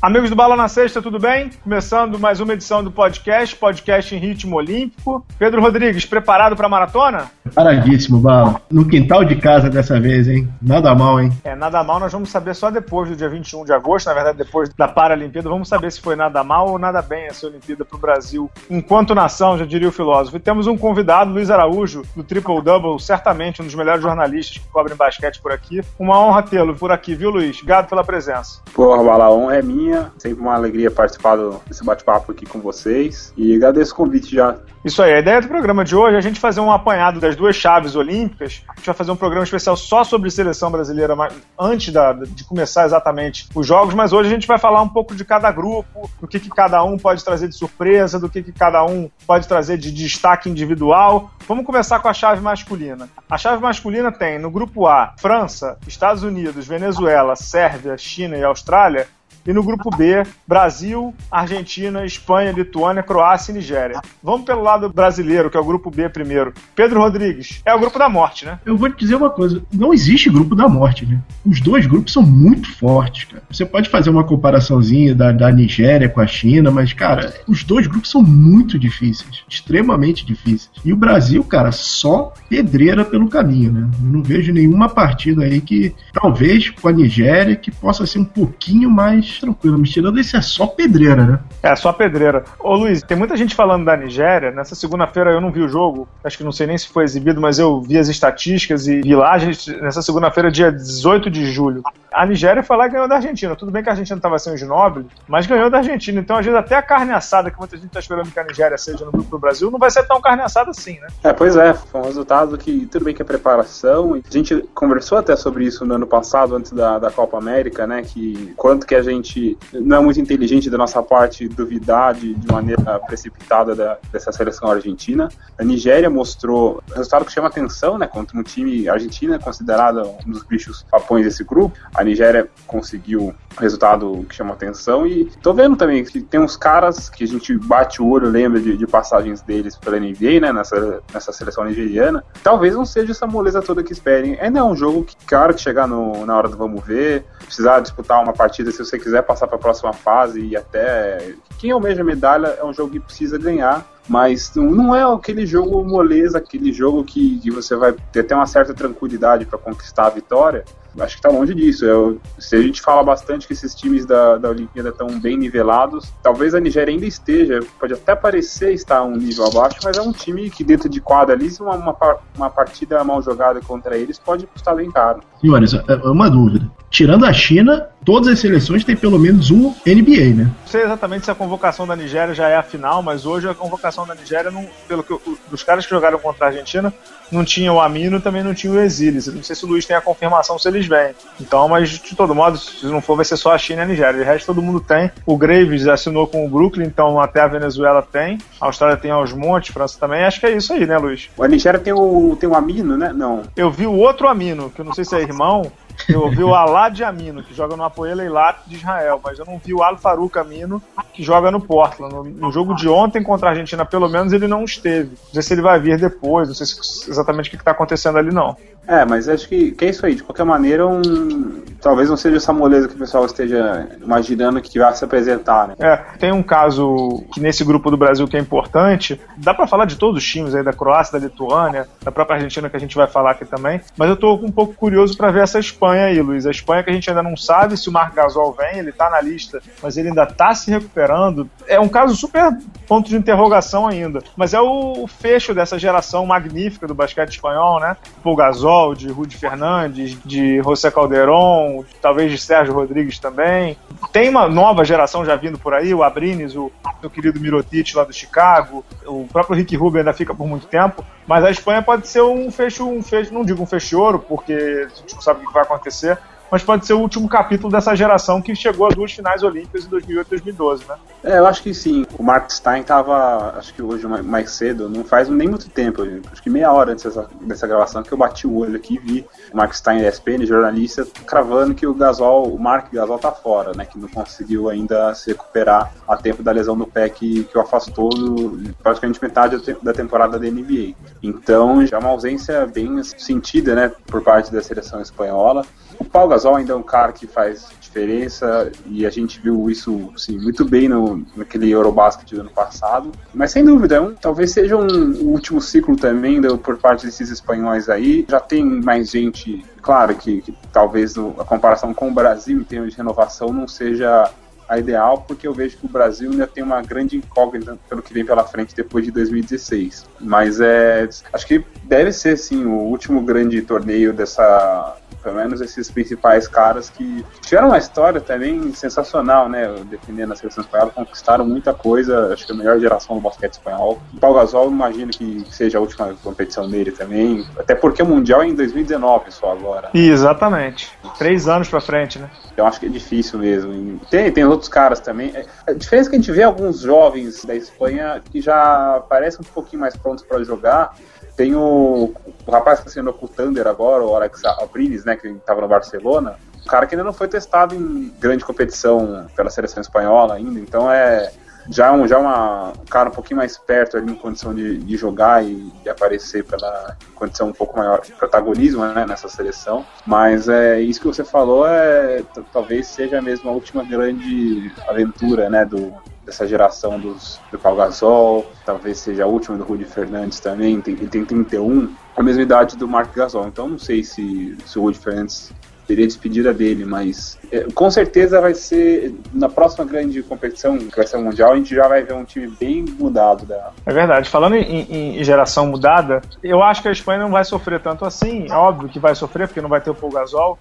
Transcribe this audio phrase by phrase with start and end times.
[0.00, 1.50] Amigos do Bala na Sexta, tudo bem?
[1.64, 5.26] Começando mais uma edição do podcast, podcast em ritmo olímpico.
[5.36, 7.28] Pedro Rodrigues, preparado para a maratona?
[7.42, 8.62] Preparadíssimo, Bala.
[8.70, 10.48] No quintal de casa dessa vez, hein?
[10.62, 11.32] Nada mal, hein?
[11.42, 14.38] É, nada mal, nós vamos saber só depois do dia 21 de agosto, na verdade,
[14.38, 17.96] depois da Paralimpíada, vamos saber se foi nada mal ou nada bem essa Olimpíada para
[17.96, 20.36] o Brasil, enquanto nação, já diria o filósofo.
[20.36, 24.68] E temos um convidado, Luiz Araújo, do Triple Double, certamente um dos melhores jornalistas que
[24.68, 25.80] cobrem basquete por aqui.
[25.98, 27.56] Uma honra tê-lo por aqui, viu, Luiz?
[27.56, 28.60] Obrigado pela presença.
[28.72, 29.87] Porra, Bala, a honra é minha
[30.18, 33.32] Sempre uma alegria participar desse bate-papo aqui com vocês.
[33.36, 34.56] E agradeço o convite já.
[34.84, 37.34] Isso aí, a ideia do programa de hoje é a gente fazer um apanhado das
[37.34, 38.62] duas chaves olímpicas.
[38.68, 41.14] A gente vai fazer um programa especial só sobre seleção brasileira
[41.58, 45.14] antes da, de começar exatamente os jogos, mas hoje a gente vai falar um pouco
[45.14, 48.52] de cada grupo, do que, que cada um pode trazer de surpresa, do que, que
[48.52, 51.30] cada um pode trazer de destaque individual.
[51.46, 53.08] Vamos começar com a chave masculina.
[53.28, 59.08] A chave masculina tem no grupo A França, Estados Unidos, Venezuela, Sérvia, China e Austrália.
[59.48, 64.02] E no grupo B, Brasil, Argentina, Espanha, Lituânia, Croácia e Nigéria.
[64.22, 66.52] Vamos pelo lado brasileiro, que é o grupo B primeiro.
[66.76, 68.58] Pedro Rodrigues, é o grupo da morte, né?
[68.66, 71.18] Eu vou te dizer uma coisa: não existe grupo da morte, né?
[71.46, 73.42] Os dois grupos são muito fortes, cara.
[73.50, 77.86] Você pode fazer uma comparaçãozinha da, da Nigéria com a China, mas, cara, os dois
[77.86, 80.70] grupos são muito difíceis, extremamente difíceis.
[80.84, 83.88] E o Brasil, cara, só pedreira pelo caminho, né?
[83.98, 88.26] Eu não vejo nenhuma partida aí que, talvez com a Nigéria, que possa ser um
[88.26, 91.38] pouquinho mais tranquilo, mas tirando isso é só pedreira, né?
[91.62, 92.44] É, só pedreira.
[92.58, 94.50] Ô Luiz, tem muita gente falando da Nigéria.
[94.50, 97.40] Nessa segunda-feira eu não vi o jogo, acho que não sei nem se foi exibido,
[97.40, 101.82] mas eu vi as estatísticas e vi lá, gente, nessa segunda-feira, dia 18 de julho.
[102.18, 103.54] A Nigéria foi lá e ganhou da Argentina.
[103.54, 106.20] Tudo bem que a Argentina estava sem o Ginóbili, mas ganhou da Argentina.
[106.20, 108.76] Então, às vezes, até a carne assada, que muita gente está esperando que a Nigéria
[108.76, 111.06] seja no grupo do Brasil, não vai ser tão carne assada assim, né?
[111.22, 111.72] É, pois é.
[111.74, 114.14] Foi um resultado que, tudo bem que é preparação.
[114.14, 118.02] A gente conversou até sobre isso no ano passado, antes da, da Copa América, né?
[118.02, 122.52] Que quanto que a gente não é muito inteligente da nossa parte duvidar de, de
[122.52, 125.28] maneira precipitada da, dessa seleção argentina.
[125.56, 128.08] A Nigéria mostrou resultado que chama atenção, né?
[128.08, 131.78] Contra um time argentino considerado um dos bichos papões desse grupo.
[131.94, 136.56] A Nigéria conseguiu um resultado que chama atenção e tô vendo também que tem uns
[136.56, 140.52] caras que a gente bate o olho, lembra de, de passagens deles pela NBA, né?
[140.52, 142.24] Nessa, nessa seleção nigeriana.
[142.42, 144.38] Talvez não seja essa moleza toda que esperem.
[144.40, 147.80] Ainda é um jogo que, claro, que chegar no, na hora do vamos ver, precisar
[147.80, 152.04] disputar uma partida se você quiser passar para a próxima fase e até quem almeja
[152.04, 157.04] medalha é um jogo que precisa ganhar, mas não é aquele jogo moleza, aquele jogo
[157.04, 160.64] que, que você vai ter até uma certa tranquilidade para conquistar a vitória
[161.02, 161.84] acho que está longe disso.
[161.84, 166.12] Eu, se a gente fala bastante que esses times da, da Olimpíada estão bem nivelados,
[166.22, 170.12] talvez a Nigéria ainda esteja, pode até parecer estar um nível abaixo, mas é um
[170.12, 171.96] time que dentro de quadra ali, uma, uma,
[172.36, 175.20] uma partida mal jogada contra eles pode custar bem caro.
[175.40, 176.70] Senhores, é, é uma dúvida.
[176.90, 180.44] Tirando a China, todas as seleções têm pelo menos um NBA, né?
[180.44, 183.54] Não sei exatamente se a convocação da Nigéria já é a final, mas hoje a
[183.54, 185.14] convocação da Nigéria, não, pelo que
[185.50, 186.90] dos caras que jogaram contra a Argentina,
[187.30, 189.26] não tinha o Amino e também não tinha o Exiles.
[189.26, 191.10] Não sei se o Luiz tem a confirmação se eles vêm.
[191.38, 193.88] Então, mas de todo modo, se não for, vai ser só a China e a
[193.88, 194.18] Nigéria.
[194.18, 195.10] De resto, todo mundo tem.
[195.26, 198.38] O Graves assinou com o Brooklyn, então até a Venezuela tem.
[198.58, 200.24] A Austrália tem aos montes, França também.
[200.24, 201.28] Acho que é isso aí, né, Luiz?
[201.38, 203.12] A Nigéria tem o, tem o Amino, né?
[203.14, 203.42] Não.
[203.54, 205.70] Eu vi o outro Amino, que eu não sei se é irmão,
[206.08, 209.58] eu vi o Alad Amino, que joga no Apoel Eilat de Israel, mas eu não
[209.58, 210.82] vi o Al Farouk Amino,
[211.12, 212.14] que joga no Portland.
[212.14, 215.10] No, no, jogo de ontem contra a Argentina, pelo menos, ele não esteve.
[215.10, 218.18] Não sei se ele vai vir depois, não sei se, exatamente o que está acontecendo
[218.18, 218.56] ali, não.
[218.88, 220.14] É, mas acho que, que é isso aí.
[220.14, 224.78] De qualquer maneira, um, talvez não seja essa moleza que o pessoal esteja imaginando que
[224.78, 225.74] vai se apresentar, né?
[225.78, 229.20] É, tem um caso que nesse grupo do Brasil que é importante.
[229.36, 232.70] Dá para falar de todos os times aí, da Croácia, da Lituânia, da própria Argentina
[232.70, 233.78] que a gente vai falar aqui também.
[233.94, 236.46] Mas eu tô um pouco curioso para ver essa Espanha aí, Luiz.
[236.46, 239.10] A Espanha que a gente ainda não sabe se o Marc Gasol vem, ele tá
[239.10, 241.48] na lista, mas ele ainda tá se recuperando.
[241.66, 242.56] É um caso super
[242.86, 244.20] ponto de interrogação ainda.
[244.34, 247.94] Mas é o fecho dessa geração magnífica do basquete espanhol, né?
[248.22, 253.76] Paul Gasol, de Rudy Fernandes, de José Calderon, talvez de Sérgio Rodrigues também.
[254.12, 256.70] Tem uma nova geração já vindo por aí, o Abrines, o,
[257.02, 261.04] o querido Mirotic lá do Chicago, o próprio Rick Rubio ainda fica por muito tempo,
[261.26, 264.18] mas a Espanha pode ser um fecho, um fecho, não digo um fecho de ouro,
[264.18, 266.18] porque a gente não sabe o que vai acontecer,
[266.50, 269.88] mas pode ser o último capítulo dessa geração que chegou a duas finais olímpicas em
[269.88, 270.94] 2008 e 2012, né?
[271.24, 272.06] É, eu acho que sim.
[272.18, 276.42] O Mark Stein tava, acho que hoje mais cedo, não faz nem muito tempo, acho
[276.42, 279.26] que meia hora antes dessa, dessa gravação que eu bati o olho aqui e vi
[279.52, 283.84] o Mark Stein, ESPN, jornalista, cravando que o Gasol, o Mark Gasol tá fora, né?
[283.84, 287.60] Que não conseguiu ainda se recuperar a tempo da lesão do pé que, que o
[287.60, 290.94] afastou do, praticamente metade da temporada da NBA.
[291.22, 295.64] Então, já é uma ausência bem sentida, né, por parte da seleção espanhola.
[295.98, 300.12] O Paul Gasol ainda é um cara que faz diferença e a gente viu isso
[300.14, 303.10] assim, muito bem no, naquele Eurobasket do ano passado.
[303.34, 307.28] Mas sem dúvida, é um, talvez seja um, último ciclo também do, por parte desses
[307.28, 308.24] espanhóis aí.
[308.28, 312.92] Já tem mais gente, claro que, que talvez a comparação com o Brasil em termos
[312.92, 314.30] de renovação não seja
[314.68, 318.12] a ideal, porque eu vejo que o Brasil ainda tem uma grande incógnita pelo que
[318.12, 320.04] vem pela frente depois de 2016.
[320.20, 324.94] Mas é, acho que deve ser sim o último grande torneio dessa
[325.28, 329.74] pelo menos esses principais caras que tiveram uma história também sensacional, né?
[329.90, 334.00] Defendendo a seleção espanhola, conquistaram muita coisa, acho que a melhor geração do basquete espanhol.
[334.14, 338.42] O Pau Gasol, imagino que seja a última competição dele também, até porque o Mundial
[338.42, 339.90] é em 2019 só agora.
[339.92, 340.90] Exatamente.
[341.18, 342.30] Três anos pra frente, né?
[342.52, 344.00] Então acho que é difícil mesmo.
[344.10, 345.30] Tem, tem outros caras também.
[345.34, 349.40] É, a diferença é que a gente vê alguns jovens da Espanha que já parecem
[349.40, 350.94] um pouquinho mais prontos para jogar,
[351.38, 352.12] tem o,
[352.46, 355.68] o rapaz que sendo com o Thunder agora, o Alex Abriles, né, que estava no
[355.68, 356.34] Barcelona.
[356.66, 360.90] O cara que ainda não foi testado em grande competição pela seleção espanhola ainda, então
[360.90, 361.30] é
[361.70, 364.96] já um, já uma, um cara um pouquinho mais perto ali em condição de, de
[364.96, 369.86] jogar e de aparecer pela condição um pouco maior de protagonismo né, nessa seleção.
[370.04, 375.64] Mas é isso que você falou é talvez seja mesmo a última grande aventura né,
[375.64, 375.94] do,
[376.28, 380.94] dessa geração dos, do Pau Gasol, talvez seja a última do Rudy Fernandes também, tem,
[380.94, 384.82] ele tem 31, a mesma idade do Mark Gasol, então não sei se, se o
[384.82, 385.50] Rudy Fernandes
[385.86, 391.06] teria despedida dele, mas é, com certeza vai ser na próxima grande competição, que vai
[391.06, 393.70] ser o Mundial, a gente já vai ver um time bem mudado da.
[393.86, 394.28] É verdade.
[394.28, 398.46] Falando em, em, geração mudada, eu acho que a Espanha não vai sofrer tanto assim.
[398.50, 400.58] É óbvio que vai sofrer, porque não vai ter o Paul Gasol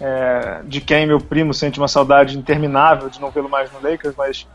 [0.00, 4.14] é, de quem meu primo sente uma saudade interminável de não vê-lo mais no Lakers,
[4.16, 4.46] mas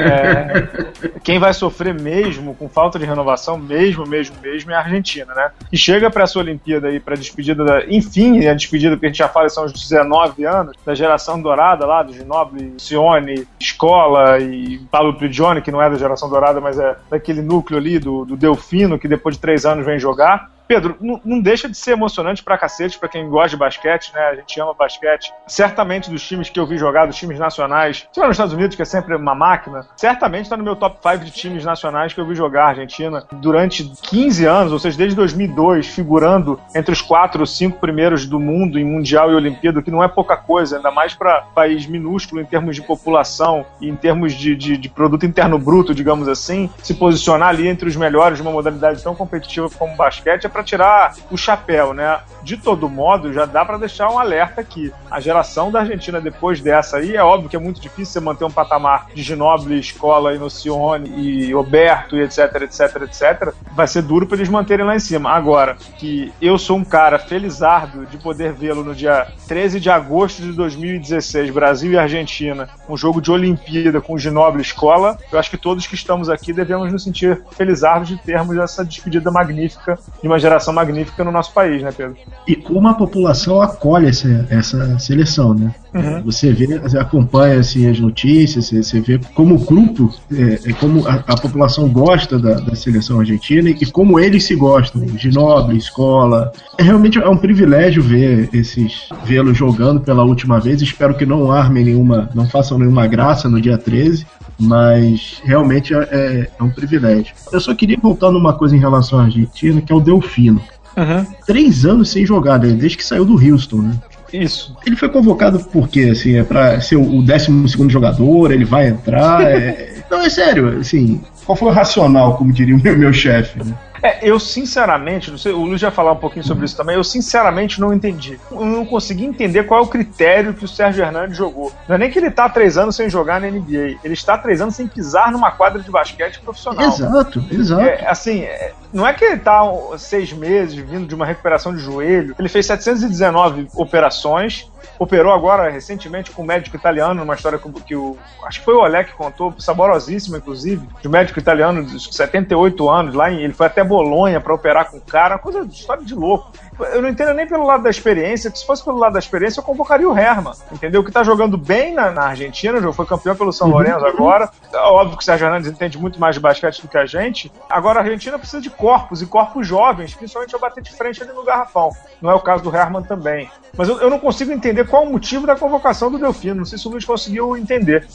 [0.00, 5.34] é, quem vai sofrer mesmo com falta de renovação, mesmo, mesmo, mesmo, é a Argentina,
[5.34, 5.50] né?
[5.72, 9.08] E chega para essa Olimpíada aí, para a despedida, da, enfim, a despedida que a
[9.08, 14.38] gente já fala são os 19 anos, da geração dourada lá, do Ginobili, Sione, Escola
[14.38, 18.24] e Paulo Prigioni, que não é da geração dourada, mas é daquele núcleo ali do,
[18.24, 20.50] do Delfino, que depois de três anos vem jogar.
[20.68, 24.20] Pedro, não, deixa de ser emocionante pra cacete pra quem gosta de basquete, né?
[24.20, 25.32] A gente ama basquete.
[25.46, 28.82] Certamente dos times que eu vi jogar, dos times nacionais, se nos Estados Unidos, que
[28.82, 32.26] é sempre uma máquina, certamente tá no meu top 5 de times nacionais que eu
[32.26, 37.40] vi jogar a Argentina durante 15 anos, ou seja, desde 2002, figurando entre os quatro
[37.40, 40.90] ou cinco primeiros do mundo em Mundial e Olimpíada, que não é pouca coisa, ainda
[40.90, 45.24] mais para país minúsculo em termos de população e em termos de, de, de produto
[45.24, 49.70] interno bruto, digamos assim, se posicionar ali entre os melhores de uma modalidade tão competitiva
[49.70, 52.18] como o basquete é para tirar o chapéu, né?
[52.42, 54.92] De todo modo, já dá para deixar um alerta aqui.
[55.08, 58.44] A geração da Argentina depois dessa aí, é óbvio que é muito difícil você manter
[58.44, 63.54] um patamar de Ginóbili, Escola, Inocione e Oberto e etc, etc, etc.
[63.72, 65.30] Vai ser duro para eles manterem lá em cima.
[65.30, 70.42] Agora, que eu sou um cara felizardo de poder vê-lo no dia 13 de agosto
[70.42, 75.56] de 2016, Brasil e Argentina, um jogo de Olimpíada com Ginóbili Escola, eu acho que
[75.56, 80.38] todos que estamos aqui devemos nos sentir felizardos de termos essa despedida magnífica de uma
[80.38, 82.16] geração geração magnífica no nosso país, né, Pedro?
[82.46, 85.74] E como a população acolhe essa, essa seleção, né?
[85.94, 86.22] Uhum.
[86.24, 90.72] Você vê, você acompanha assim, as notícias, você, você vê como o grupo, é, é
[90.74, 95.30] como a, a, população gosta da, da, seleção argentina e como eles se gostam, de
[95.30, 96.52] nobre, escola.
[96.76, 100.82] É, realmente é um privilégio ver esses vê-los jogando pela última vez.
[100.82, 104.26] Espero que não armem nenhuma, não façam nenhuma graça no dia 13
[104.60, 107.32] mas realmente é, é, é, um privilégio.
[107.52, 110.60] Eu só queria voltar numa coisa em relação à Argentina, que é o Delfino.
[110.96, 111.24] Uhum.
[111.46, 112.72] Três anos sem jogar, né?
[112.72, 113.92] desde que saiu do Houston, né?
[114.32, 114.76] Isso.
[114.86, 119.42] Ele foi convocado porque, assim, é pra ser o 12 segundo jogador, ele vai entrar.
[119.42, 119.96] é...
[120.10, 123.74] Não, é sério, assim, qual foi o racional, como diria o meu, meu chefe, né?
[124.02, 127.04] É, eu sinceramente, não sei, o Luiz já falar um pouquinho sobre isso também, eu
[127.04, 128.38] sinceramente não entendi.
[128.50, 131.72] Eu não consegui entender qual é o critério que o Sérgio Hernandes jogou.
[131.88, 134.34] Não é nem que ele está há três anos sem jogar na NBA, ele está
[134.34, 136.86] há três anos sem pisar numa quadra de basquete profissional.
[136.86, 137.82] Exato, exato.
[137.82, 139.62] É, assim, é, não é que ele está
[139.96, 146.30] seis meses vindo de uma recuperação de joelho, ele fez 719 operações, operou agora recentemente
[146.30, 148.16] com um médico italiano, numa história que, que o.
[148.44, 152.88] Acho que foi o Olé que contou, saborosíssima, inclusive, de um médico italiano de 78
[152.88, 156.04] anos, lá em, ele foi até Bolonha para operar com o cara, coisa de história
[156.04, 156.52] de louco.
[156.78, 159.64] Eu não entendo nem pelo lado da experiência, se fosse pelo lado da experiência, eu
[159.64, 161.02] convocaria o Herman, entendeu?
[161.04, 164.06] Que tá jogando bem na, na Argentina, já foi campeão pelo São Lourenço uhum.
[164.06, 164.50] agora.
[164.74, 167.52] Óbvio que o Sérgio Hernandes entende muito mais de basquete do que a gente.
[167.68, 171.32] Agora a Argentina precisa de corpos, e corpos jovens, principalmente a bater de frente ali
[171.32, 171.90] no garrafão.
[172.20, 173.50] Não é o caso do Herman também.
[173.76, 176.56] Mas eu, eu não consigo entender qual o motivo da convocação do Delfino.
[176.56, 178.06] Não sei se o Luiz conseguiu entender.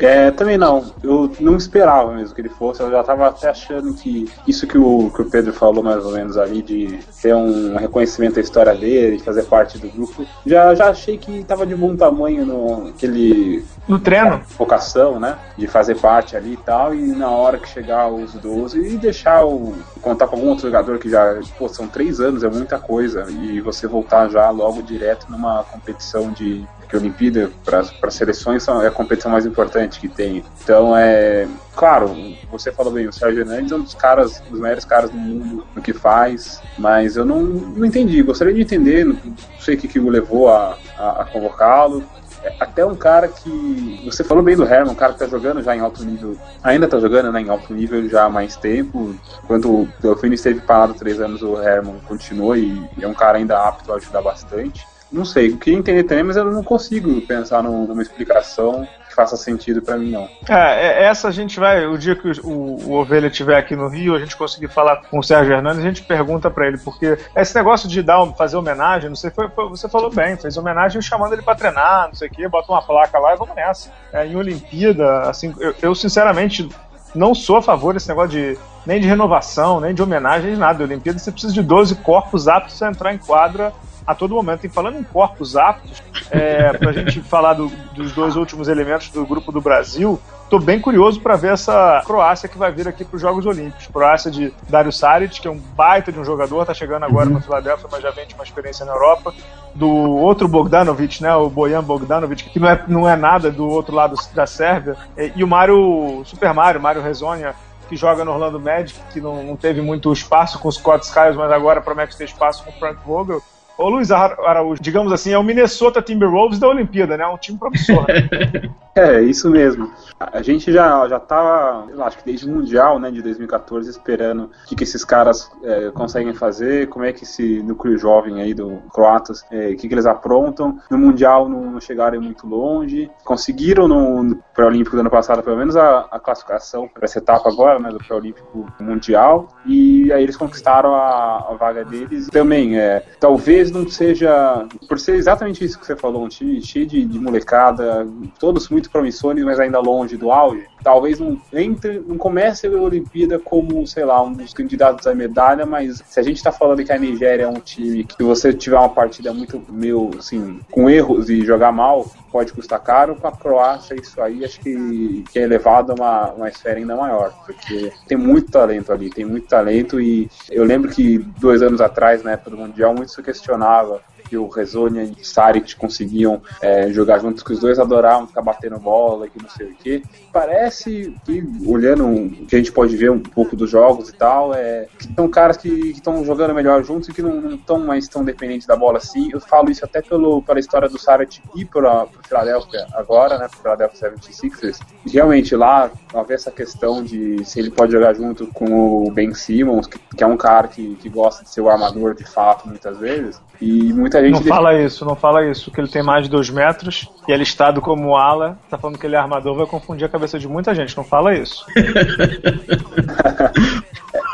[0.00, 0.92] É, também não.
[1.02, 2.82] Eu não esperava mesmo que ele fosse.
[2.82, 6.12] Eu já estava até achando que isso que o, que o Pedro falou mais ou
[6.12, 10.74] menos ali, de ter um reconhecimento da história dele, de fazer parte do grupo, já,
[10.74, 13.64] já achei que estava de bom tamanho no aquele.
[13.88, 14.40] No treino.
[14.58, 15.38] Vocação, né?
[15.56, 16.94] De fazer parte ali e tal.
[16.94, 19.74] E na hora que chegar os 12 e deixar o.
[20.02, 21.38] contar com algum outro jogador que já.
[21.58, 23.26] Pô, são três anos, é muita coisa.
[23.30, 28.86] E você voltar já logo direto numa competição de que a Olimpíada para seleções é
[28.86, 30.44] a competição mais importante que tem.
[30.62, 32.14] Então é claro,
[32.50, 35.66] você falou bem, o Sérgio Hernandes é um dos caras, dos maiores caras do mundo
[35.74, 38.22] no que faz, mas eu não, não entendi.
[38.22, 39.18] Gostaria de entender, não
[39.60, 42.02] sei o que, que o levou a, a, a convocá-lo.
[42.42, 44.02] É, até um cara que.
[44.04, 46.36] Você falou bem do Herman, um cara que tá jogando já em alto nível.
[46.62, 49.14] Ainda tá jogando né, em alto nível já há mais tempo.
[49.46, 53.58] Quando o Delfino esteve parado três anos, o Herman continuou e é um cara ainda
[53.58, 54.86] apto a ajudar bastante.
[55.10, 59.36] Não sei, eu queria entender também, mas eu não consigo pensar numa explicação que faça
[59.36, 60.28] sentido para mim, não.
[60.48, 63.76] É, é, essa a gente vai, o dia que o, o, o Ovelha estiver aqui
[63.76, 66.78] no Rio, a gente conseguir falar com o Sérgio Hernandes, a gente pergunta para ele,
[66.78, 70.56] porque esse negócio de dar, fazer homenagem, não sei, foi, foi, você falou bem, fez
[70.56, 73.54] homenagem chamando ele para treinar, não sei o quê, bota uma placa lá e vamos
[73.54, 73.90] nessa.
[74.12, 76.68] É, em Olimpíada, assim, eu, eu sinceramente
[77.14, 80.84] não sou a favor desse negócio de nem de renovação, nem de homenagem, nem nada.
[80.84, 83.72] Olimpíada você precisa de 12 corpos aptos a entrar em quadra
[84.06, 84.64] a todo momento.
[84.64, 89.08] E falando em corpos aptos, é, para a gente falar do, dos dois últimos elementos
[89.10, 93.04] do grupo do Brasil, Estou bem curioso para ver essa Croácia que vai vir aqui
[93.04, 93.88] para os Jogos Olímpicos.
[93.88, 97.34] Croácia de Dario Saric, que é um baita de um jogador, está chegando agora uhum.
[97.34, 99.34] no Philadelphia, mas já vem de uma experiência na Europa.
[99.74, 103.92] Do outro Bogdanovic, né, o Bojan Bogdanovic, que não é, não é nada do outro
[103.92, 104.96] lado da Sérvia.
[105.34, 107.52] E, o Mario, Super Mario, Mario Rezonia,
[107.88, 111.34] que joga no Orlando Magic, que não, não teve muito espaço com os Scott Skiles,
[111.34, 113.42] mas agora promete ter espaço com o Frank Vogel.
[113.78, 117.26] Ô Luiz Araújo, digamos assim, é o Minnesota Timberwolves da Olimpíada, né?
[117.26, 118.06] Um time promissor.
[118.08, 118.70] Né?
[118.96, 119.90] é, isso mesmo.
[120.18, 124.50] A gente já, já tá, acho que desde o Mundial, né, de 2014, esperando o
[124.66, 128.78] que, que esses caras é, conseguem fazer, como é que esse núcleo jovem aí do
[128.94, 130.78] Croatas, é, o que, que eles aprontam.
[130.90, 136.06] No Mundial não chegaram muito longe, conseguiram no pré-olímpico do ano passado, pelo menos, a,
[136.10, 141.46] a classificação para essa etapa agora, né, do pré-olímpico mundial, e aí eles conquistaram a,
[141.50, 142.28] a vaga deles.
[142.28, 146.86] Também, é, talvez não seja, por ser exatamente isso que você falou, um time cheio
[146.86, 148.06] de, de molecada,
[148.38, 153.38] todos muito promissores, mas ainda longe do auge, talvez não entre, não comece a Olimpíada
[153.38, 156.92] como, sei lá, um dos candidatos à medalha, mas se a gente tá falando que
[156.92, 161.28] a Nigéria é um time que você tiver uma partida muito, meio, assim, com erros
[161.28, 165.42] e jogar mal, pode custar caro, com a Croácia isso aí acho que, que é
[165.42, 169.98] elevado a uma, uma esfera ainda maior, porque tem muito talento ali, tem muito talento
[169.98, 174.36] e eu lembro que dois anos atrás, na época do Mundial, muito se questionava que
[174.36, 179.28] o Rezonia e Saric conseguiam é, jogar juntos, que os dois adoravam ficar batendo bola,
[179.28, 180.02] que não sei o que.
[180.32, 184.54] Parece que, olhando o que a gente pode ver um pouco dos jogos e tal,
[184.54, 188.24] é que são caras que estão jogando melhor juntos e que não estão mais tão
[188.24, 189.30] dependentes da bola assim.
[189.32, 193.48] Eu falo isso até pelo, pela história do Saric ir para o Philadelphia agora, né,
[193.48, 194.78] para o Philadelphia 76ers.
[195.06, 199.86] Realmente lá haver essa questão de se ele pode jogar junto com o Ben Simmons,
[199.86, 202.98] que, que é um cara que, que gosta de ser o armador de fato muitas
[202.98, 203.40] vezes.
[203.60, 204.34] E muita gente.
[204.34, 207.36] Não fala isso, não fala isso, que ele tem mais de dois metros e é
[207.36, 208.58] listado como ala.
[208.68, 210.96] Tá falando que ele é armador, vai confundir a cabeça de muita gente.
[210.96, 211.64] Não fala isso.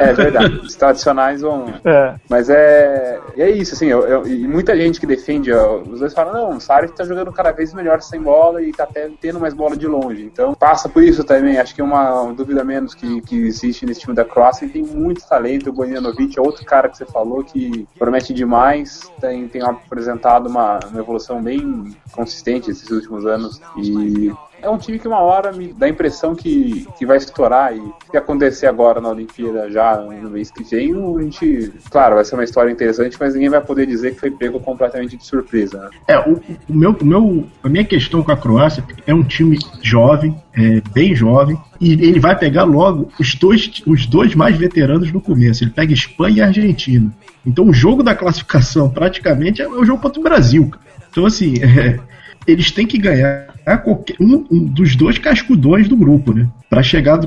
[0.01, 0.57] É verdade.
[0.57, 1.67] Os tradicionais vão.
[1.85, 2.15] É.
[2.29, 3.21] Mas é.
[3.37, 3.87] É isso, assim.
[3.87, 5.53] Eu, eu, e muita gente que defende.
[5.53, 8.73] Ó, os dois falam: não, o Sari tá jogando cada vez melhor sem bola e
[8.73, 10.25] tá até tendo mais bola de longe.
[10.25, 11.59] Então passa por isso também.
[11.59, 14.67] Acho que é uma dúvida menos que, que existe nesse time da Croácia.
[14.67, 15.71] E tem muito talento.
[15.71, 19.11] O Bojanovic é outro cara que você falou que promete demais.
[19.21, 23.61] Tem, tem apresentado uma, uma evolução bem consistente esses últimos anos.
[23.77, 27.75] E é um time que uma hora me dá a impressão que, que vai estourar
[27.77, 32.35] e acontecer agora na Olimpíada já no mês que vem, a gente, claro, vai ser
[32.35, 35.79] uma história interessante, mas ninguém vai poder dizer que foi pego completamente de surpresa.
[35.79, 35.91] Né?
[36.09, 39.59] É, o, o, meu, o meu, a minha questão com a Croácia é um time
[39.83, 45.11] jovem, é, bem jovem, e ele vai pegar logo os dois, os dois mais veteranos
[45.13, 45.65] no começo.
[45.65, 47.13] Ele pega Espanha e Argentina.
[47.45, 50.71] Então o jogo da classificação praticamente é o jogo contra o Brasil.
[51.11, 51.99] Então, assim, é,
[52.47, 56.49] eles têm que ganhar qualquer, um, um, dos dois cascudões do grupo, né?
[56.73, 57.21] Para chegar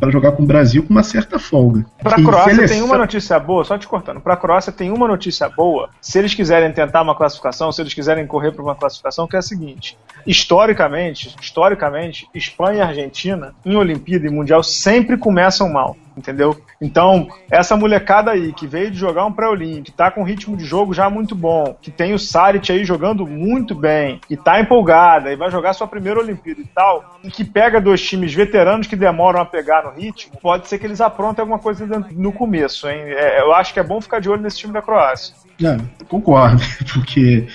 [0.00, 1.86] para jogar com o Brasil com uma certa folga.
[2.02, 2.76] Para a Croácia seleção...
[2.76, 4.20] tem uma notícia boa, só te cortando.
[4.20, 5.88] Para a Croácia tem uma notícia boa.
[6.00, 9.38] Se eles quiserem tentar uma classificação, se eles quiserem correr para uma classificação, que é
[9.38, 16.56] a seguinte: historicamente, historicamente, Espanha e Argentina em Olimpíada e Mundial sempre começam mal entendeu?
[16.80, 20.92] Então, essa molecada aí que veio de jogar um pré-olímpico, tá com ritmo de jogo
[20.92, 25.36] já muito bom, que tem o Saric aí jogando muito bem, e tá empolgada, e
[25.36, 29.40] vai jogar sua primeira Olimpíada e tal, e que pega dois times veteranos que demoram
[29.40, 33.00] a pegar no ritmo, pode ser que eles aprontem alguma coisa no começo, hein?
[33.00, 35.34] É, eu acho que é bom ficar de olho nesse time da Croácia.
[35.62, 35.76] É,
[36.06, 37.46] concordo, porque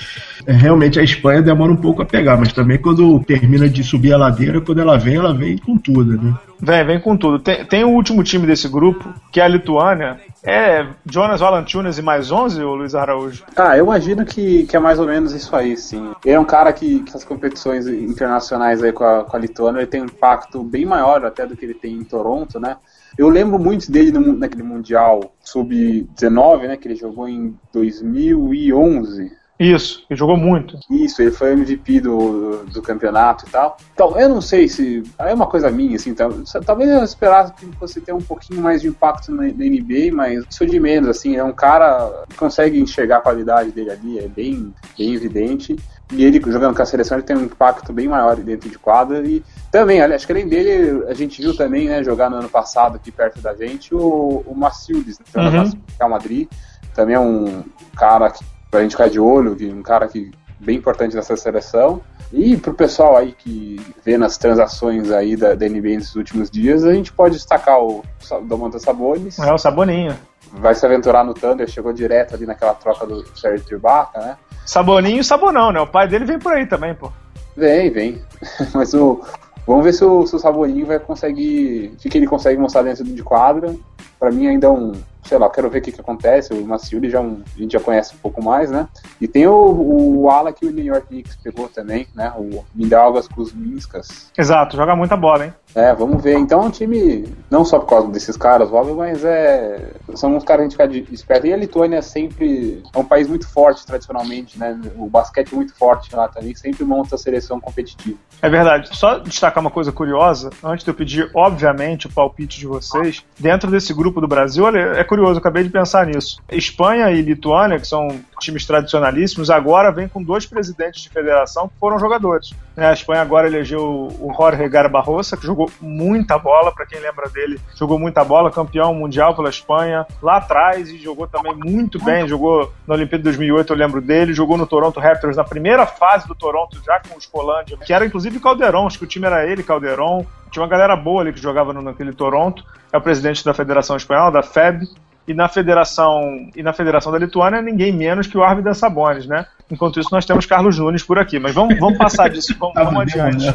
[0.47, 4.17] realmente a Espanha demora um pouco a pegar, mas também quando termina de subir a
[4.17, 6.33] ladeira, quando ela vem, ela vem com tudo, né?
[6.59, 7.39] Vem, vem com tudo.
[7.39, 10.19] Tem, tem o último time desse grupo, que é a Lituânia.
[10.45, 13.43] É Jonas Valanciunas e mais 11, ou Luiz Araújo?
[13.55, 16.11] Ah, eu imagino que, que é mais ou menos isso aí, sim.
[16.25, 19.79] Ele é um cara que, que as competições internacionais aí com a, com a Lituânia
[19.79, 22.77] ele tem um impacto bem maior até do que ele tem em Toronto, né?
[23.17, 26.77] Eu lembro muito dele no, naquele Mundial Sub-19, né?
[26.77, 29.31] Que ele jogou em 2011.
[29.59, 30.79] Isso, ele jogou muito.
[30.89, 33.77] Isso, ele foi MVP do, do campeonato e tal.
[33.93, 35.03] Então, eu não sei se.
[35.19, 36.27] É uma coisa minha, assim, tá,
[36.65, 40.43] talvez eu esperasse que fosse ter um pouquinho mais de impacto na, na NBA, mas
[40.49, 44.27] isso de menos, assim, é um cara que consegue enxergar a qualidade dele ali, é
[44.27, 45.75] bem, bem evidente.
[46.11, 49.25] E ele jogando com a seleção ele tem um impacto bem maior dentro de quadra.
[49.25, 52.95] E também, acho que além dele, a gente viu também, né, jogar no ano passado
[52.95, 55.71] aqui perto da gente, o, o Macildes, né, uhum.
[55.99, 56.47] Real Madrid.
[56.93, 57.63] Também é um
[57.95, 62.01] cara que pra gente ficar de olho, um cara que bem importante nessa seleção.
[62.31, 66.83] E pro pessoal aí que vê nas transações aí da, da NBA nesses últimos dias,
[66.83, 68.03] a gente pode destacar o
[68.47, 69.37] Domantas Sabonis.
[69.37, 70.17] É, o Saboninho.
[70.53, 74.37] Vai se aventurar no Thunder, chegou direto ali naquela troca do Sérgio Tribaca, né?
[74.65, 75.79] Saboninho e Sabonão, né?
[75.79, 77.11] O pai dele vem por aí também, pô.
[77.55, 78.21] Vem, vem.
[78.73, 79.21] Mas o.
[79.67, 81.93] Vamos ver se o, se o Saboninho vai conseguir.
[81.93, 83.75] O que ele consegue mostrar dentro de quadra.
[84.19, 84.93] Pra mim ainda é um,
[85.23, 86.53] sei lá, quero ver o que, que acontece.
[86.53, 88.87] O Maciuli já um, a gente já conhece um pouco mais, né?
[89.19, 92.31] E tem o, o ala que o New York Knicks pegou também, né?
[92.37, 94.31] O Mindaugas Kuzminskas.
[94.37, 95.53] Exato, joga muita bola, hein?
[95.75, 96.37] É, vamos ver.
[96.37, 99.91] Então é um time, não só por causa desses caras, óbvio, mas é.
[100.13, 101.47] São uns caras que a gente fica esperto.
[101.47, 102.83] E a Lituânia é sempre.
[102.93, 104.79] É um país muito forte tradicionalmente, né?
[104.95, 108.17] O basquete é muito forte lá também, sempre monta a seleção competitiva.
[108.41, 108.89] É verdade.
[108.95, 113.71] Só destacar uma coisa curiosa, antes de eu pedir, obviamente, o palpite de vocês, dentro
[113.71, 116.41] desse grupo do Brasil, olha, é curioso, acabei de pensar nisso.
[116.51, 121.75] Espanha e Lituânia, que são times tradicionalíssimos, agora vem com dois presidentes de federação que
[121.79, 122.51] foram jogadores.
[122.75, 123.81] A Espanha agora elegeu
[124.19, 128.93] o Jorge Garbarrosa, que jogou muita bola, para quem lembra dele, jogou muita bola, campeão
[128.93, 133.71] mundial pela Espanha lá atrás e jogou também muito bem, jogou na Olimpíada de 2008,
[133.71, 137.17] eu lembro dele, jogou no Toronto Raptors na primeira fase do Toronto, já com o
[137.17, 140.95] Escolândia, que era inclusive Calderon, acho que o time era ele, Calderon, tinha uma galera
[140.95, 144.87] boa ali que jogava naquele Toronto, é o presidente da Federação Espanhola, da FEB,
[145.27, 149.45] e na federação e na federação da Lituânia ninguém menos que o Arvidas Sabonis, né?
[149.71, 153.01] Enquanto isso nós temos Carlos Nunes por aqui, mas vamos, vamos passar disso, vamos, vamos
[153.01, 153.45] adiante.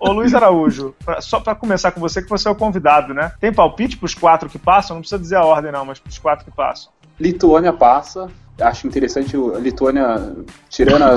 [0.00, 3.32] Ô Luiz Araújo, pra, só para começar com você que você é o convidado, né?
[3.40, 4.96] Tem palpite para os quatro que passam?
[4.96, 6.90] Não precisa dizer a ordem não, mas para os quatro que passam.
[7.20, 8.28] Lituânia passa,
[8.60, 10.36] acho interessante a Lituânia,
[10.68, 11.16] tirando a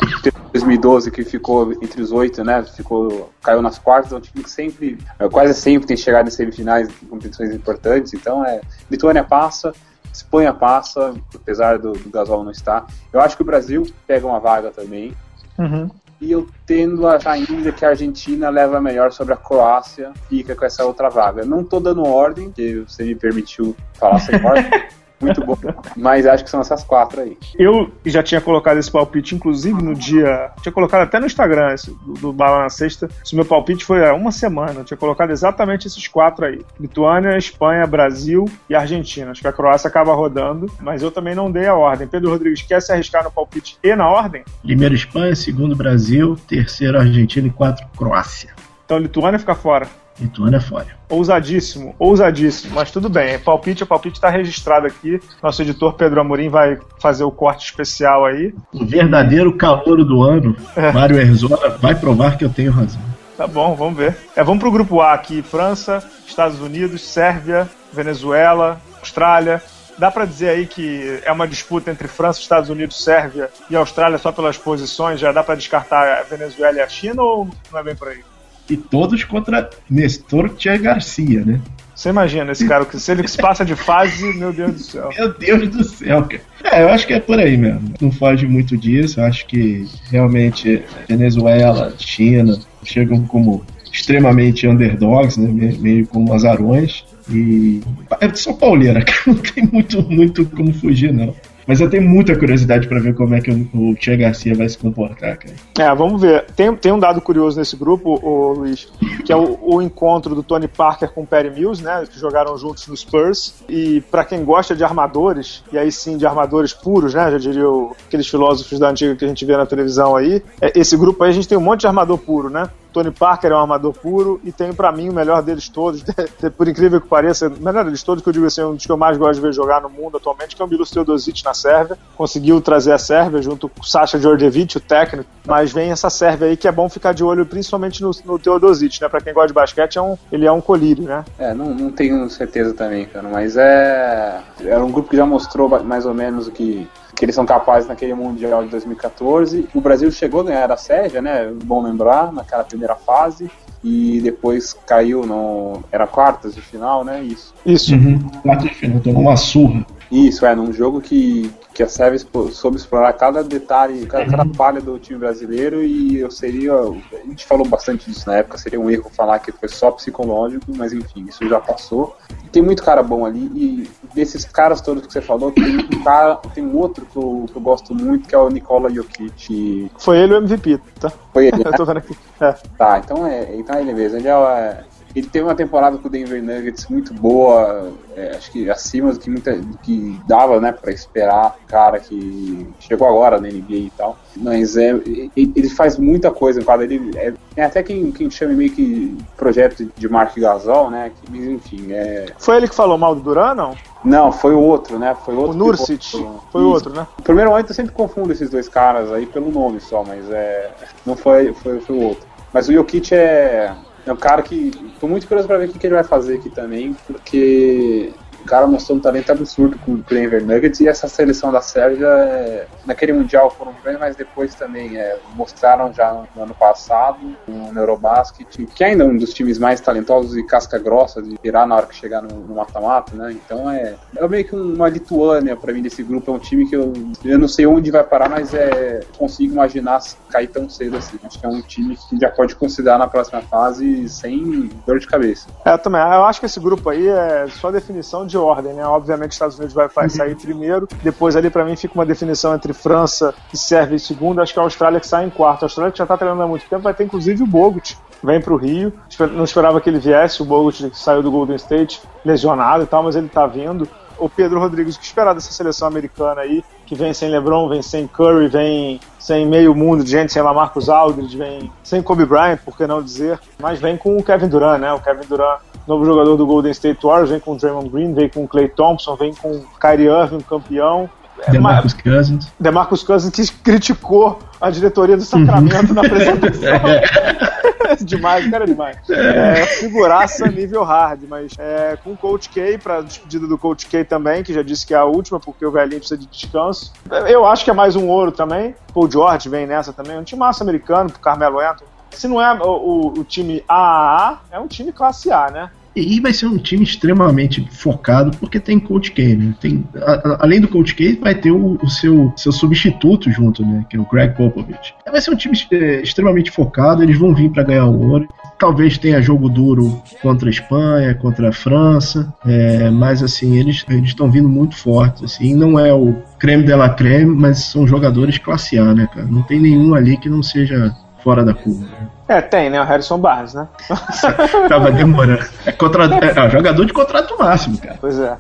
[0.52, 2.64] 2012 que ficou entre os oito, né?
[2.64, 6.32] Ficou, caiu nas quartas, é um time que sempre, é, quase sempre tem chegado em
[6.32, 8.14] semifinais em competições importantes.
[8.14, 9.74] Então é Lituânia passa,
[10.14, 12.86] Espanha passa, apesar do, do Gasol não estar.
[13.12, 15.16] Eu acho que o Brasil pega uma vaga também.
[15.58, 15.90] Uhum.
[16.20, 20.56] E eu tendo a achar ainda que a Argentina leva melhor sobre a Croácia, fica
[20.56, 21.44] com essa outra vaga.
[21.44, 24.70] Não tô dando ordem, que você me permitiu falar sem ordem.
[25.22, 25.58] Muito bom.
[25.96, 27.38] Mas acho que são essas quatro aí.
[27.58, 30.52] Eu já tinha colocado esse palpite, inclusive no dia.
[30.62, 33.10] Tinha colocado até no Instagram esse, do, do Bala na Sexta.
[33.24, 34.82] Esse meu palpite foi há uma semana.
[34.82, 39.32] Eu tinha colocado exatamente esses quatro aí: Lituânia, Espanha, Brasil e Argentina.
[39.32, 42.08] Acho que a Croácia acaba rodando, mas eu também não dei a ordem.
[42.08, 44.44] Pedro Rodrigues quer se arriscar no palpite e na ordem?
[44.64, 48.54] Primeiro Espanha, segundo Brasil, terceiro Argentina e quatro Croácia.
[48.86, 49.88] Então Lituânia fica fora.
[50.20, 50.88] Lituânia é fora.
[51.10, 53.40] Ousadíssimo, ousadíssimo, mas tudo bem.
[53.40, 55.20] Palpite, o palpite está registrado aqui.
[55.42, 58.54] Nosso editor Pedro Amorim vai fazer o corte especial aí.
[58.74, 60.92] O verdadeiro calor do ano, é.
[60.92, 63.02] Mário Herzola, vai provar que eu tenho razão.
[63.36, 64.16] Tá bom, vamos ver.
[64.36, 69.62] É, vamos pro grupo A aqui: França, Estados Unidos, Sérvia, Venezuela, Austrália.
[69.98, 74.18] Dá para dizer aí que é uma disputa entre França, Estados Unidos, Sérvia e Austrália
[74.18, 75.20] só pelas posições?
[75.20, 78.24] Já dá para descartar a Venezuela e a China ou não é bem por aí?
[78.72, 81.60] E todos contra Nestor Tia Garcia, né?
[81.94, 85.10] Você imagina esse cara, se ele se passa de fase, meu Deus do céu.
[85.16, 86.42] Meu Deus do céu, cara.
[86.64, 87.94] É, eu acho que é por aí mesmo.
[88.02, 89.20] Não foge muito disso.
[89.20, 95.76] Eu acho que realmente Venezuela, China chegam como extremamente underdogs, né?
[95.80, 97.06] meio como azarões.
[97.30, 97.82] E
[98.20, 101.36] é só pauleira, não tem muito, muito como fugir, não.
[101.68, 104.78] Mas eu tenho muita curiosidade para ver como é que o, Tia Garcia vai se
[104.78, 105.56] comportar, cara.
[105.80, 106.46] É, vamos ver.
[106.56, 108.88] Tem, tem um dado curioso nesse grupo, o Luiz,
[109.26, 112.04] que é o, o encontro do Tony Parker com o Perry Mills, né?
[112.10, 113.56] Que jogaram juntos no Spurs.
[113.70, 117.32] E para quem gosta de armadores, e aí sim de armadores puros, né?
[117.32, 120.42] Já diriam aqueles filósofos da antiga que a gente vê na televisão aí.
[120.60, 122.70] É, esse grupo aí a gente tem um monte de armador puro, né?
[122.92, 126.04] Tony Parker é um armador puro e tem para mim o melhor deles todos,
[126.58, 128.92] por incrível que pareça, o melhor deles todos, que eu digo assim, um dos que
[128.92, 131.54] eu mais gosto de ver jogar no mundo atualmente, que é o Milos Teodosic na
[131.54, 131.98] Sérvia.
[132.16, 136.48] Conseguiu trazer a Sérvia junto com o Sasha Djordjevic, o técnico, mas vem essa Sérvia
[136.48, 139.10] aí que é bom ficar de olho principalmente no, no Teodosic, né?
[139.10, 141.24] Pra quem gosta de basquete, é um, ele é um colírio, né?
[141.38, 144.42] É, não, não tenho certeza também, cara, mas é.
[144.60, 147.46] Era é um grupo que já mostrou mais ou menos o que que eles são
[147.46, 149.68] capazes naquele Mundial de 2014.
[149.74, 151.52] O Brasil chegou a ganhar a Sérvia, né?
[151.64, 153.50] Bom lembrar, naquela primeira fase.
[153.84, 155.84] E depois caiu no.
[155.92, 157.24] Era quartas de final, né?
[157.24, 157.54] Isso.
[157.66, 157.96] Isso.
[157.96, 158.20] Uhum.
[158.44, 159.86] Quartas de final, tomou uma surra.
[160.12, 162.20] Isso, é, num jogo que, que a Sérvia
[162.52, 164.54] soube explorar cada detalhe, cada, cada uhum.
[164.54, 166.74] falha do time brasileiro e eu seria.
[166.74, 170.66] A gente falou bastante disso na época, seria um erro falar que foi só psicológico,
[170.76, 172.16] mas enfim, isso já passou.
[172.52, 176.36] Tem muito cara bom ali e desses caras todos que você falou, tem um cara,
[176.54, 179.90] tem um outro que eu, que eu gosto muito, que é o Nikola Jokic.
[179.98, 181.12] Foi ele o MVP, tá?
[181.32, 181.58] Foi ele.
[181.58, 181.64] Né?
[181.72, 182.18] eu tô vendo aqui.
[182.42, 182.54] É.
[182.78, 184.18] Tá, então é, então é ele mesmo.
[184.18, 184.84] Ele é,
[185.16, 189.20] ele teve uma temporada com o Denver Nuggets muito boa, é, acho que acima do
[189.20, 191.56] que, muita, do que dava, né, para esperar.
[191.68, 194.18] Cara que chegou agora na NBA e tal.
[194.36, 194.90] Mas é,
[195.36, 196.86] ele faz muita coisa, quadro.
[196.86, 201.12] Ele é, é, até quem, quem chama meio que projeto de Mark Gasol, né?
[201.16, 202.28] Que, enfim, é.
[202.38, 203.76] Foi ele que falou mal do Duran, não?
[204.04, 205.16] Não, foi o outro, né?
[205.26, 205.52] Foi outro.
[205.52, 206.26] O Nursic.
[206.52, 207.06] Foi o outro, né?
[207.18, 210.72] No primeiro momento eu sempre confundo esses dois caras aí pelo nome só, mas é.
[211.06, 212.26] Não foi, foi, foi o outro.
[212.54, 213.74] Mas o Jokic é
[214.06, 214.72] é um cara que.
[215.00, 218.46] Tô muito curioso pra ver o que, que ele vai fazer aqui também, porque o
[218.46, 222.68] cara mostrou um talento absurdo com o Denver Nuggets e essa seleção da Sérvia, é,
[222.86, 228.66] naquele Mundial foram bem, mas depois também é, mostraram já no ano passado no Eurobasket,
[228.68, 231.86] que ainda é um dos times mais talentosos e casca grossa de virar na hora
[231.86, 233.32] que chegar no mata-mata, né?
[233.32, 236.76] Então é, é meio que uma Lituânia para mim desse grupo, é um time que
[236.76, 241.18] eu, eu não sei onde vai parar, mas é consigo imaginar cair tão cedo assim.
[241.24, 245.08] Acho que é um time que já pode considerar na próxima fase sem dor de
[245.08, 245.48] cabeça.
[245.66, 246.02] É, também.
[246.02, 248.86] Eu acho que esse grupo aí é só definição de de ordem, né?
[248.86, 250.88] Obviamente, Estados Unidos vai, vai sair primeiro.
[251.04, 254.42] Depois, ali, para mim, fica uma definição entre França e Sérvia em segundo.
[254.42, 255.64] Acho que a Austrália que sai em quarto.
[255.64, 257.98] A Austrália que já tá treinando há muito tempo vai ter, inclusive, o Bogut.
[258.24, 258.94] Vem pro Rio.
[259.34, 260.42] Não esperava que ele viesse.
[260.42, 263.88] O Bogut saiu do Golden State lesionado e tal, mas ele tá vindo.
[264.18, 267.82] O Pedro Rodrigues, o que esperar dessa seleção americana aí, que vem sem LeBron, vem
[267.82, 272.60] sem Curry, vem sem meio mundo de gente, sem Lamarcus Aldridge, vem sem Kobe Bryant,
[272.64, 274.94] por que não dizer, mas vem com o Kevin Durant, né?
[274.94, 278.30] O Kevin Durant novo jogador do Golden State Warriors, vem com o Draymond Green, vem
[278.30, 281.10] com o Clay Thompson, vem com o Kyrie Irving, campeão.
[281.48, 282.48] É DeMarcus é, Cousins.
[282.60, 285.96] DeMarcus Cousins que criticou a diretoria do Sacramento uhum.
[285.96, 286.62] na apresentação.
[288.00, 288.98] Demais, cara, demais.
[289.10, 294.04] É, figuraça nível hard, mas é, com o Coach K, pra despedida do Coach K
[294.06, 296.94] também, que já disse que é a última, porque o velhinho precisa de descanso.
[297.28, 298.76] Eu acho que é mais um ouro também.
[298.94, 300.18] Paul George vem nessa também.
[300.18, 304.60] Um time massa americano pro Carmelo Anthony se não é o, o, time AAA, é
[304.60, 305.70] um time classe A, né?
[305.94, 309.54] E vai ser um time extremamente focado, porque tem Coach K, né?
[309.60, 313.86] Tem, a, além do Coach K, vai ter o, o, seu, seu substituto junto, né?
[313.90, 314.94] Que é o Greg Popovich.
[315.06, 318.30] Vai ser um time é, extremamente focado, eles vão vir para ganhar o ouro.
[318.58, 324.32] Talvez tenha jogo duro contra a Espanha, contra a França, é, mas assim, eles estão
[324.32, 325.24] vindo muito fortes.
[325.24, 329.28] Assim, não é o creme de la creme, mas são jogadores classe A, né, cara?
[329.28, 331.86] Não tem nenhum ali que não seja fora da curva.
[332.28, 332.80] É, tem, né?
[332.80, 333.68] O Harrison Barnes, né?
[334.70, 335.44] Tava demorando.
[335.66, 336.06] É, contra...
[336.16, 337.98] é, jogador de contrato máximo, cara.
[338.00, 338.38] Pois é.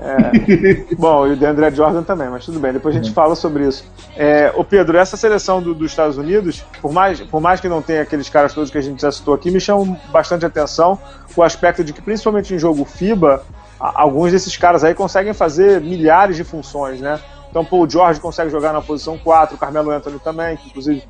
[0.00, 0.94] é.
[0.96, 3.12] Bom, e o DeAndre Jordan também, mas tudo bem, depois a gente é.
[3.12, 3.84] fala sobre isso.
[4.16, 7.82] É, ô Pedro, essa seleção do, dos Estados Unidos, por mais, por mais que não
[7.82, 10.98] tenha aqueles caras todos que a gente já citou aqui, me chamam bastante atenção
[11.36, 13.42] o aspecto de que, principalmente em jogo FIBA,
[13.78, 17.20] alguns desses caras aí conseguem fazer milhares de funções, né?
[17.50, 21.04] Então, pô, o George consegue jogar na posição 4, o Carmelo Anthony também, que inclusive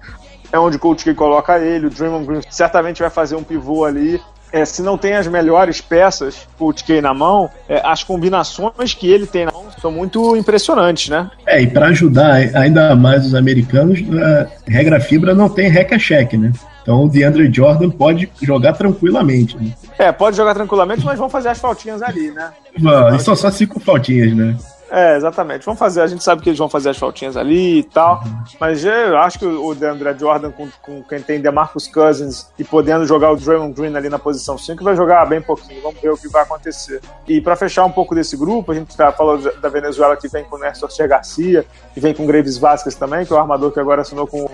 [0.53, 3.85] é onde o Coach K coloca ele, o Draymond Green certamente vai fazer um pivô
[3.85, 4.21] ali.
[4.53, 9.11] É, se não tem as melhores peças, Coach K na mão, é, as combinações que
[9.11, 11.29] ele tem na mão são muito impressionantes, né?
[11.45, 16.53] É, e para ajudar ainda mais os americanos, a regra fibra não tem reca-cheque, né?
[16.85, 19.57] Então o DeAndre Jordan pode jogar tranquilamente.
[19.57, 19.73] Né?
[19.99, 22.53] É, pode jogar tranquilamente, mas vão fazer as faltinhas ali, né?
[22.79, 24.55] Mano, são só cinco faltinhas, né?
[24.95, 25.65] É, exatamente.
[25.65, 28.23] Vamos fazer, a gente sabe que eles vão fazer as faltinhas ali e tal,
[28.61, 33.05] mas eu acho que o DeAndre Jordan, com, com quem tem DeMarcus Cousins e podendo
[33.05, 35.83] jogar o Draymond Green ali na posição 5, vai jogar bem pouquinho.
[35.83, 37.01] Vamos ver o que vai acontecer.
[37.27, 40.45] E para fechar um pouco desse grupo, a gente já falou da Venezuela que vem
[40.45, 43.73] com o Néstor Garcia, e vem com o Graves Vasquez também, que é o armador
[43.73, 44.49] que agora assinou com,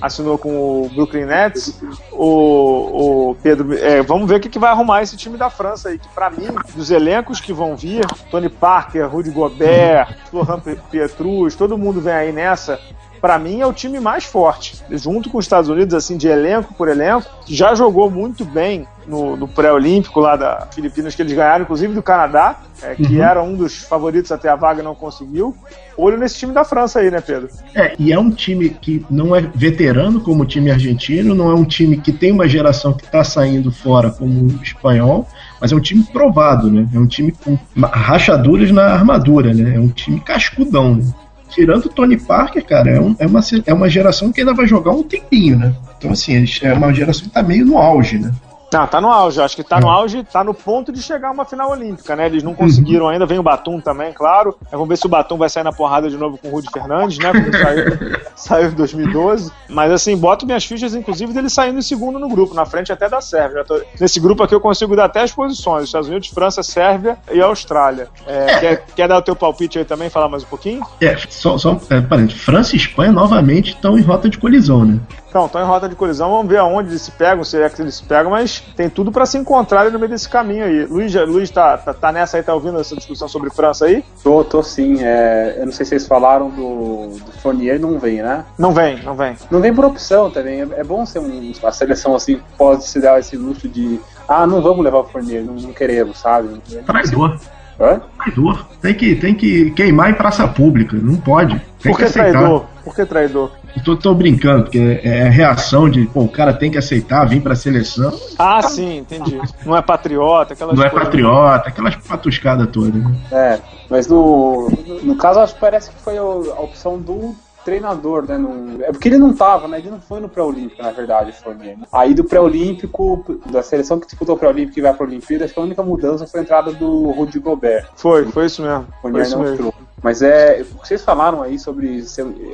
[0.00, 1.80] assinou com o Brooklyn Nets.
[2.12, 5.90] O, o Pedro, é, vamos ver o que, que vai arrumar esse time da França
[5.90, 9.85] aí, que para mim, dos elencos que vão vir, Tony Parker, Rudy Gobert,
[10.30, 12.78] Florent Pietrus, todo mundo vem aí nessa
[13.20, 16.74] para mim é o time mais forte, junto com os Estados Unidos, assim, de elenco
[16.74, 21.62] por elenco, já jogou muito bem no, no pré-olímpico lá da Filipinas, que eles ganharam,
[21.62, 23.22] inclusive do Canadá, é, que uhum.
[23.22, 25.56] era um dos favoritos até a vaga não conseguiu.
[25.96, 27.48] Olho nesse time da França aí, né, Pedro?
[27.74, 31.54] É, e é um time que não é veterano como o time argentino, não é
[31.54, 35.26] um time que tem uma geração que está saindo fora como o espanhol,
[35.60, 36.88] mas é um time provado, né?
[36.92, 39.76] É um time com rachaduras na armadura, né?
[39.76, 41.04] É um time cascudão, né?
[41.48, 44.66] tirando o Tony Parker, cara, é, um, é, uma, é uma geração que ainda vai
[44.66, 45.74] jogar um tempinho, né?
[45.96, 48.30] Então, assim, é uma geração que tá meio no auge, né?
[48.72, 49.40] Não, tá no auge.
[49.40, 49.90] Acho que tá no é.
[49.90, 52.26] auge, tá no ponto de chegar a uma final olímpica, né?
[52.26, 53.26] Eles não conseguiram ainda.
[53.26, 54.56] Vem o Batum também, claro.
[54.70, 57.18] Vamos ver se o Batum vai sair na porrada de novo com o Rudy Fernandes,
[57.18, 57.32] né?
[57.32, 57.84] Como saiu,
[58.34, 59.52] saiu em 2012.
[59.68, 63.08] Mas assim, boto minhas fichas, inclusive, dele saindo em segundo no grupo, na frente até
[63.08, 63.64] da Sérvia.
[63.64, 63.80] Tô...
[64.00, 68.08] Nesse grupo aqui eu consigo dar até as posições: Estados Unidos, França, Sérvia e Austrália.
[68.26, 68.58] É, é.
[68.58, 70.84] Quer, quer, dar o teu palpite aí também, falar mais um pouquinho?
[71.00, 74.98] É, só, só é, França e Espanha novamente estão em rota de colisão, né?
[75.36, 77.82] Então, estão em rota de colisão, vamos ver aonde eles se pegam, se é que
[77.82, 80.86] eles se pegam, mas tem tudo para se encontrarem no meio desse caminho aí.
[80.86, 84.02] Luiz, Luiz tá, tá, tá, nessa aí, tá ouvindo essa discussão sobre França aí?
[84.22, 84.96] Tô, tô sim.
[85.02, 88.46] É, eu não sei se vocês falaram do, do Fournier, não vem, né?
[88.58, 89.36] Não vem, não vem.
[89.50, 90.62] Não vem por opção também.
[90.62, 94.46] É, é bom ser um, uma seleção assim, pode se dar esse luxo de ah,
[94.46, 96.48] não vamos levar o Fournier, não, não queremos, sabe?
[96.86, 97.38] Traidor.
[97.78, 98.00] Hã?
[98.16, 98.66] Traidor.
[98.80, 101.60] Tem que, tem que queimar em praça pública, não pode.
[101.78, 102.64] Tem Por que, que traidor?
[102.82, 103.50] Por que traidor?
[103.84, 107.40] Tô, tô brincando, porque é a reação de, pô, o cara tem que aceitar, vir
[107.40, 108.12] pra seleção.
[108.38, 109.38] Ah, sim, entendi.
[109.64, 113.16] Não é patriota, aquelas Não é patriota, aquelas patuscadas todas, né?
[113.30, 113.58] É,
[113.88, 114.68] mas no,
[115.02, 117.34] no caso, acho que parece que foi a opção do
[117.66, 118.38] treinador, né?
[118.38, 118.80] No...
[118.84, 119.78] É porque ele não tava, né?
[119.78, 121.84] Ele não foi no pré-olímpico, na verdade, foi mesmo.
[121.92, 125.58] Aí do pré-olímpico, da seleção que disputou o pré-olímpico e vai pra Olimpíada, acho que
[125.58, 127.88] a única mudança foi a entrada do Rudy Gobert.
[127.96, 128.86] Foi, foi isso mesmo.
[129.02, 129.74] Foi isso mesmo.
[130.02, 130.62] Mas é.
[130.82, 132.04] Vocês falaram aí sobre.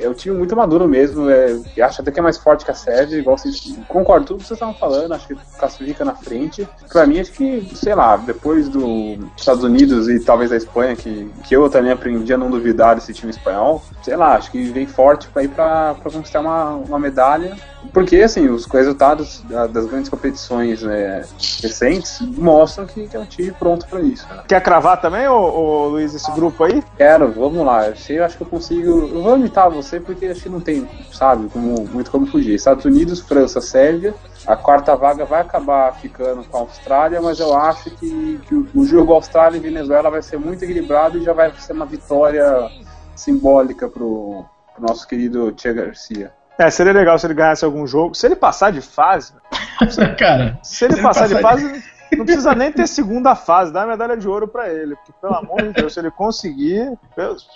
[0.01, 1.29] É um time muito maduro mesmo.
[1.29, 3.77] É, acho até que é mais forte que a Sérvia, igual vocês.
[3.87, 6.67] Concordo tudo que vocês estavam falando, acho que classifica na frente.
[6.89, 11.29] Pra mim, acho que, sei lá, depois dos Estados Unidos e talvez da Espanha, que,
[11.43, 14.87] que eu também aprendi a não duvidar desse time espanhol, sei lá, acho que vem
[14.87, 17.55] forte pra ir pra, pra conquistar uma, uma medalha.
[17.91, 21.25] Porque, assim, os resultados das grandes competições né,
[21.61, 24.27] recentes mostram que, que, é um time pronto pra isso.
[24.27, 24.43] Né?
[24.47, 26.83] Quer cravar também, ô, ô, Luiz, esse grupo aí?
[26.97, 27.87] Quero, vamos lá.
[27.87, 29.07] Eu acho que eu consigo.
[29.07, 32.55] Eu vou imitar você porque acho que não tem, sabe, como, muito como fugir.
[32.55, 34.13] Estados Unidos, França, Sérvia.
[34.45, 38.85] A quarta vaga vai acabar ficando com a Austrália, mas eu acho que, que o
[38.85, 42.69] jogo Austrália e Venezuela vai ser muito equilibrado e já vai ser uma vitória
[43.15, 44.43] simbólica pro,
[44.73, 46.33] pro nosso querido Tia Garcia.
[46.57, 48.15] É, seria legal se ele ganhasse algum jogo.
[48.15, 49.33] Se ele passar de fase.
[50.17, 50.59] Cara.
[50.61, 51.93] Se ele, se passar, ele passar de fase.
[52.17, 54.95] Não precisa nem ter segunda fase, dá a medalha de ouro para ele.
[54.95, 56.91] Porque, pelo amor de Deus, se ele conseguir.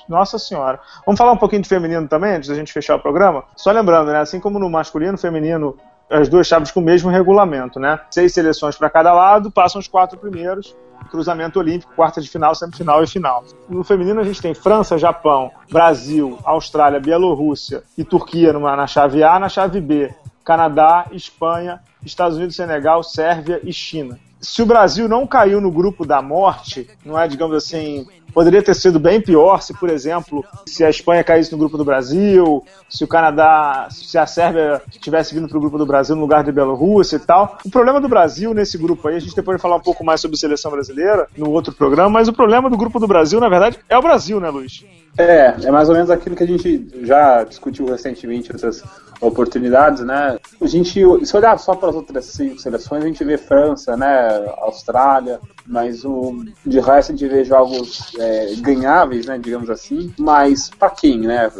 [0.08, 0.80] Nossa Senhora.
[1.06, 3.44] Vamos falar um pouquinho de feminino também, antes da gente fechar o programa?
[3.56, 4.20] Só lembrando, né?
[4.20, 5.78] Assim como no masculino, feminino,
[6.10, 8.00] as duas chaves com o mesmo regulamento, né?
[8.10, 10.76] Seis seleções para cada lado, passam os quatro primeiros.
[11.12, 13.44] Cruzamento olímpico, quarta de final, semifinal e final.
[13.70, 19.24] No feminino a gente tem França, Japão, Brasil, Austrália, Bielorrússia e Turquia numa, na chave
[19.24, 25.08] A, na chave B, Canadá, Espanha, Estados Unidos, Senegal, Sérvia e China se o Brasil
[25.08, 29.64] não caiu no grupo da morte, não é, digamos assim, poderia ter sido bem pior
[29.64, 34.16] se, por exemplo, se a Espanha caísse no grupo do Brasil, se o Canadá, se
[34.16, 37.58] a Sérvia tivesse vindo para o grupo do Brasil no lugar de Bielorrússia e tal.
[37.66, 40.22] O problema do Brasil nesse grupo aí, a gente depois vai falar um pouco mais
[40.22, 43.80] sobre seleção brasileira no outro programa, mas o problema do grupo do Brasil, na verdade,
[43.90, 44.86] é o Brasil, né, Luiz?
[45.18, 48.84] É, é mais ou menos aquilo que a gente já discutiu recentemente, essas
[49.20, 50.38] oportunidades, né?
[50.62, 54.46] A gente, se olhar só para as outras cinco seleções, a gente vê França, né?
[54.60, 59.40] Austrália, mas o, de resto a gente vê jogos é, ganháveis, né?
[59.40, 60.14] Digamos assim.
[60.20, 61.52] Mas para quem, né?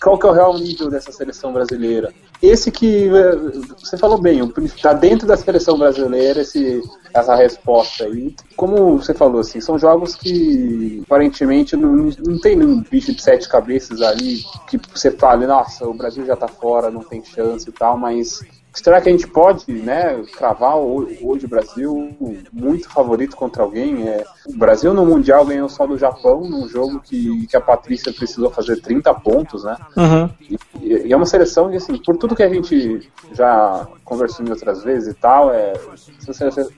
[0.00, 2.12] Qual que é o real nível dessa seleção brasileira?
[2.42, 3.36] esse que é,
[3.78, 6.82] você falou bem, está dentro da seleção brasileira esse,
[7.14, 8.34] essa resposta aí.
[8.56, 13.48] Como você falou, assim, são jogos que aparentemente não, não tem nenhum bicho de sete
[13.48, 17.72] cabeças ali que você fale, nossa, o Brasil já está fora, não tem chance e
[17.72, 18.40] tal, mas
[18.74, 22.14] Será que a gente pode, né, cravar hoje o Brasil
[22.52, 24.08] muito favorito contra alguém?
[24.08, 28.12] É, o Brasil no Mundial ganhou só do Japão, num jogo que, que a Patrícia
[28.12, 29.76] precisou fazer 30 pontos, né?
[29.96, 30.30] Uhum.
[30.40, 34.50] E, e, é uma seleção que, assim, por tudo que a gente já conversou em
[34.50, 35.72] outras vezes e tal, é,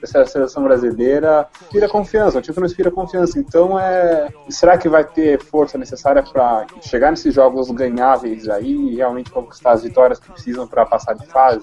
[0.03, 3.39] essa seleção brasileira inspira confiança, o time não inspira confiança.
[3.39, 8.95] Então, é, será que vai ter força necessária para chegar nesses jogos ganháveis aí e
[8.95, 11.61] realmente conquistar as vitórias que precisam para passar de fase?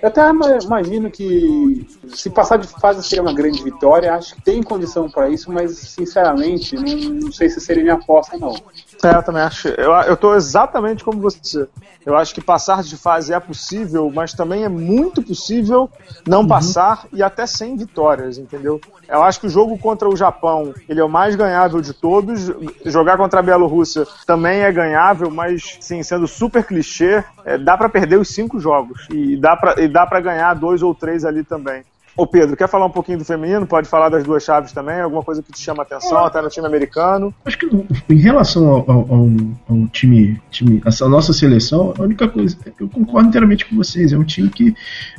[0.00, 0.22] Eu até
[0.64, 5.28] imagino que se passar de fase seria uma grande vitória, acho que tem condição para
[5.28, 8.54] isso, mas sinceramente não, não, sei se seria minha aposta não.
[9.02, 9.68] É, eu também acho.
[9.68, 11.66] Eu, eu tô exatamente como você.
[12.04, 15.90] Eu acho que passar de fase é possível, mas também é muito possível
[16.26, 16.48] não uhum.
[16.48, 18.80] passar e até sem vitórias, entendeu?
[19.08, 22.50] Eu acho que o jogo contra o Japão ele é o mais ganhável de todos.
[22.84, 27.88] Jogar contra a Bielorrússia também é ganhável, mas sim, sendo super clichê, é, dá para
[27.88, 31.42] perder os cinco jogos e dá para e dá para ganhar dois ou três ali
[31.42, 31.82] também.
[32.16, 33.66] Ô Pedro, quer falar um pouquinho do feminino?
[33.66, 35.00] Pode falar das duas chaves também?
[35.00, 36.26] Alguma coisa que te chama a atenção, é.
[36.26, 37.32] até no time americano?
[37.44, 37.66] Acho que
[38.08, 39.28] em relação ao, ao,
[39.68, 44.18] ao time, time, a nossa seleção, a única coisa, eu concordo inteiramente com vocês, é
[44.18, 44.74] um time que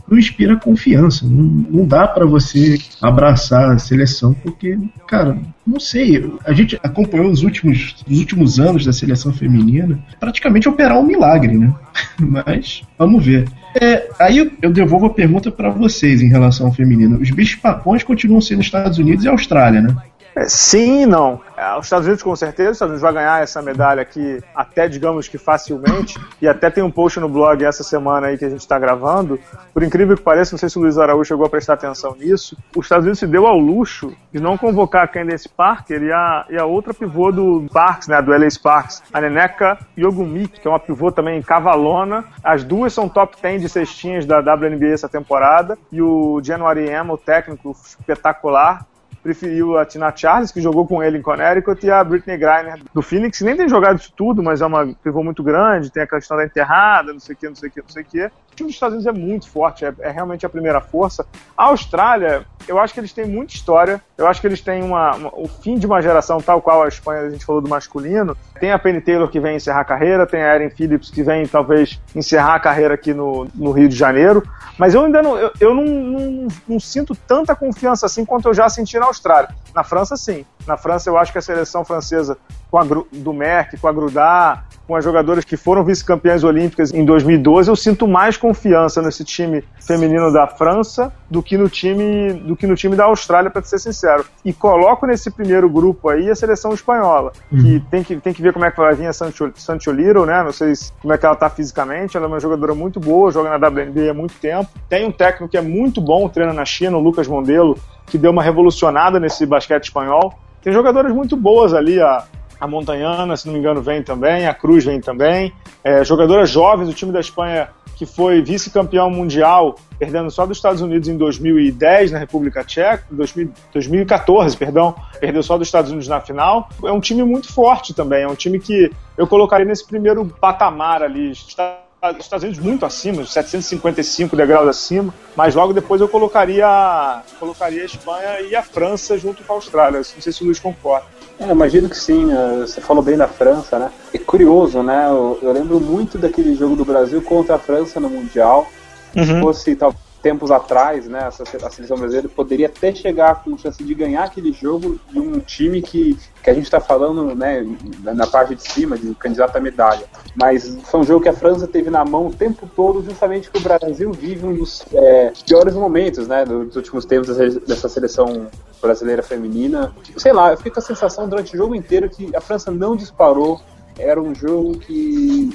[0.07, 1.25] não inspira confiança.
[1.25, 4.77] Não, não dá para você abraçar a seleção, porque,
[5.07, 10.67] cara, não sei, a gente acompanhou os últimos, os últimos anos da seleção feminina praticamente
[10.67, 11.73] operar um milagre, né?
[12.19, 13.47] Mas vamos ver.
[13.79, 17.17] É, aí eu devolvo a pergunta para vocês em relação ao feminino.
[17.19, 19.95] Os bichos papões continuam sendo Estados Unidos e Austrália, né?
[20.35, 21.41] É, sim e não.
[21.57, 24.87] É, os Estados Unidos, com certeza, os Estados Unidos vai ganhar essa medalha aqui até,
[24.87, 26.19] digamos que facilmente.
[26.41, 29.39] E até tem um post no blog essa semana aí que a gente está gravando.
[29.73, 32.57] Por incrível que pareça, não sei se o Luiz Araújo chegou a prestar atenção nisso.
[32.75, 36.45] Os Estados Unidos se deu ao luxo de não convocar a Candace Parker e a,
[36.49, 40.71] e a outra pivô do Sparks, né, do LA Sparks, a Neneka Yogumik, que é
[40.71, 42.23] uma pivô também cavalona.
[42.43, 45.77] As duas são top 10 de cestinhas da WNBA essa temporada.
[45.91, 48.85] E o January Emma, o técnico espetacular,
[49.21, 53.01] preferiu a Tina Charles, que jogou com ele em Connecticut, e a Britney Griner do
[53.01, 56.07] Phoenix, que nem tem jogado isso tudo, mas é uma pivô muito grande, tem a
[56.07, 58.25] questão da enterrada, não sei o que, não sei o que, não sei o que.
[58.51, 61.25] O time dos Estados Unidos é muito forte, é, é, realmente a primeira força.
[61.57, 65.15] A Austrália, eu acho que eles têm muita história, eu acho que eles têm uma,
[65.15, 68.35] uma, o fim de uma geração, tal qual a Espanha, a gente falou do masculino.
[68.59, 71.47] Tem a Penny Taylor que vem encerrar a carreira, tem a Erin Phillips que vem
[71.47, 74.43] talvez encerrar a carreira aqui no, no Rio de Janeiro,
[74.77, 78.53] mas eu ainda não, eu, eu não, não, não sinto tanta confiança assim quanto eu
[78.53, 79.55] já senti na Austrália.
[79.73, 80.45] Na França, sim.
[80.65, 82.37] Na França, eu acho que a seleção francesa,
[82.69, 87.05] com a do Merck, com a Grudar, com as jogadoras que foram vice-campeãs olímpicas em
[87.05, 92.57] 2012, eu sinto mais confiança nesse time feminino da França do que no time do
[92.57, 94.25] que no time da Austrália, para ser sincero.
[94.43, 97.61] E coloco nesse primeiro grupo aí a seleção espanhola, uhum.
[97.61, 100.43] que tem que tem que ver como é que vai vir a Sancho Little, né?
[100.43, 103.57] Não sei como é que ela tá fisicamente, ela é uma jogadora muito boa, joga
[103.57, 104.69] na WNBA há muito tempo.
[104.89, 107.77] Tem um técnico que é muito bom, treina na China, o Lucas Mondelo,
[108.07, 110.33] que deu uma revolucionada nesse basquete espanhol.
[110.61, 112.25] Tem jogadoras muito boas ali, a,
[112.61, 115.51] a Montanhana, se não me engano, vem também, a Cruz vem também.
[115.83, 120.79] É, jogadoras jovens, o time da Espanha que foi vice-campeão mundial, perdendo só dos Estados
[120.81, 126.21] Unidos em 2010 na República Tcheca, 2000, 2014, perdão, perdeu só dos Estados Unidos na
[126.21, 126.69] final.
[126.83, 131.01] É um time muito forte também, é um time que eu colocaria nesse primeiro patamar
[131.01, 131.31] ali.
[131.31, 138.41] Estados Unidos muito acima, 755 degraus acima, mas logo depois eu colocaria, colocaria a Espanha
[138.41, 139.97] e a França junto com a Austrália.
[139.97, 141.20] Não sei se o Luiz concorda.
[141.41, 143.89] É, imagino que sim, é, você falou bem da França, né?
[144.13, 145.07] É curioso, né?
[145.07, 148.71] Eu, eu lembro muito daquele jogo do Brasil contra a França no Mundial.
[149.15, 149.25] Uhum.
[149.25, 153.93] Se fosse talvez tempos atrás, né, a seleção brasileira poderia até chegar com chance de
[153.93, 157.65] ganhar aquele jogo de um time que, que a gente está falando né,
[158.01, 160.05] na parte de cima, de candidato à medalha.
[160.35, 163.57] Mas foi um jogo que a França teve na mão o tempo todo, justamente que
[163.57, 168.47] o Brasil vive um dos é, piores momentos né, dos últimos tempos dessa seleção
[168.81, 169.93] brasileira feminina.
[170.17, 172.95] Sei lá, eu fiquei com a sensação durante o jogo inteiro que a França não
[172.95, 173.59] disparou
[173.97, 175.49] era um jogo que,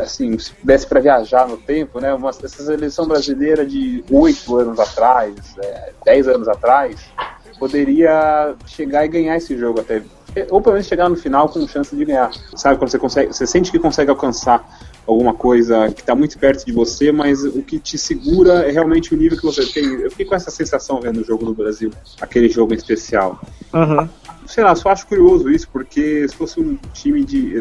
[0.00, 2.12] assim, se desse para viajar no tempo, né?
[2.14, 7.00] Uma, essa seleção brasileira de oito anos atrás, é, dez anos atrás,
[7.58, 10.02] poderia chegar e ganhar esse jogo até.
[10.50, 12.30] Ou pelo menos chegar no final com chance de ganhar.
[12.56, 14.66] Sabe, quando você consegue, você sente que consegue alcançar
[15.06, 19.12] alguma coisa que está muito perto de você, mas o que te segura é realmente
[19.12, 19.84] o nível que você tem.
[19.84, 21.90] Eu fiquei com essa sensação vendo o jogo no Brasil,
[22.20, 23.40] aquele jogo especial.
[23.74, 24.08] Uhum
[24.52, 27.58] sei lá, só acho curioso isso, porque se fosse um time de.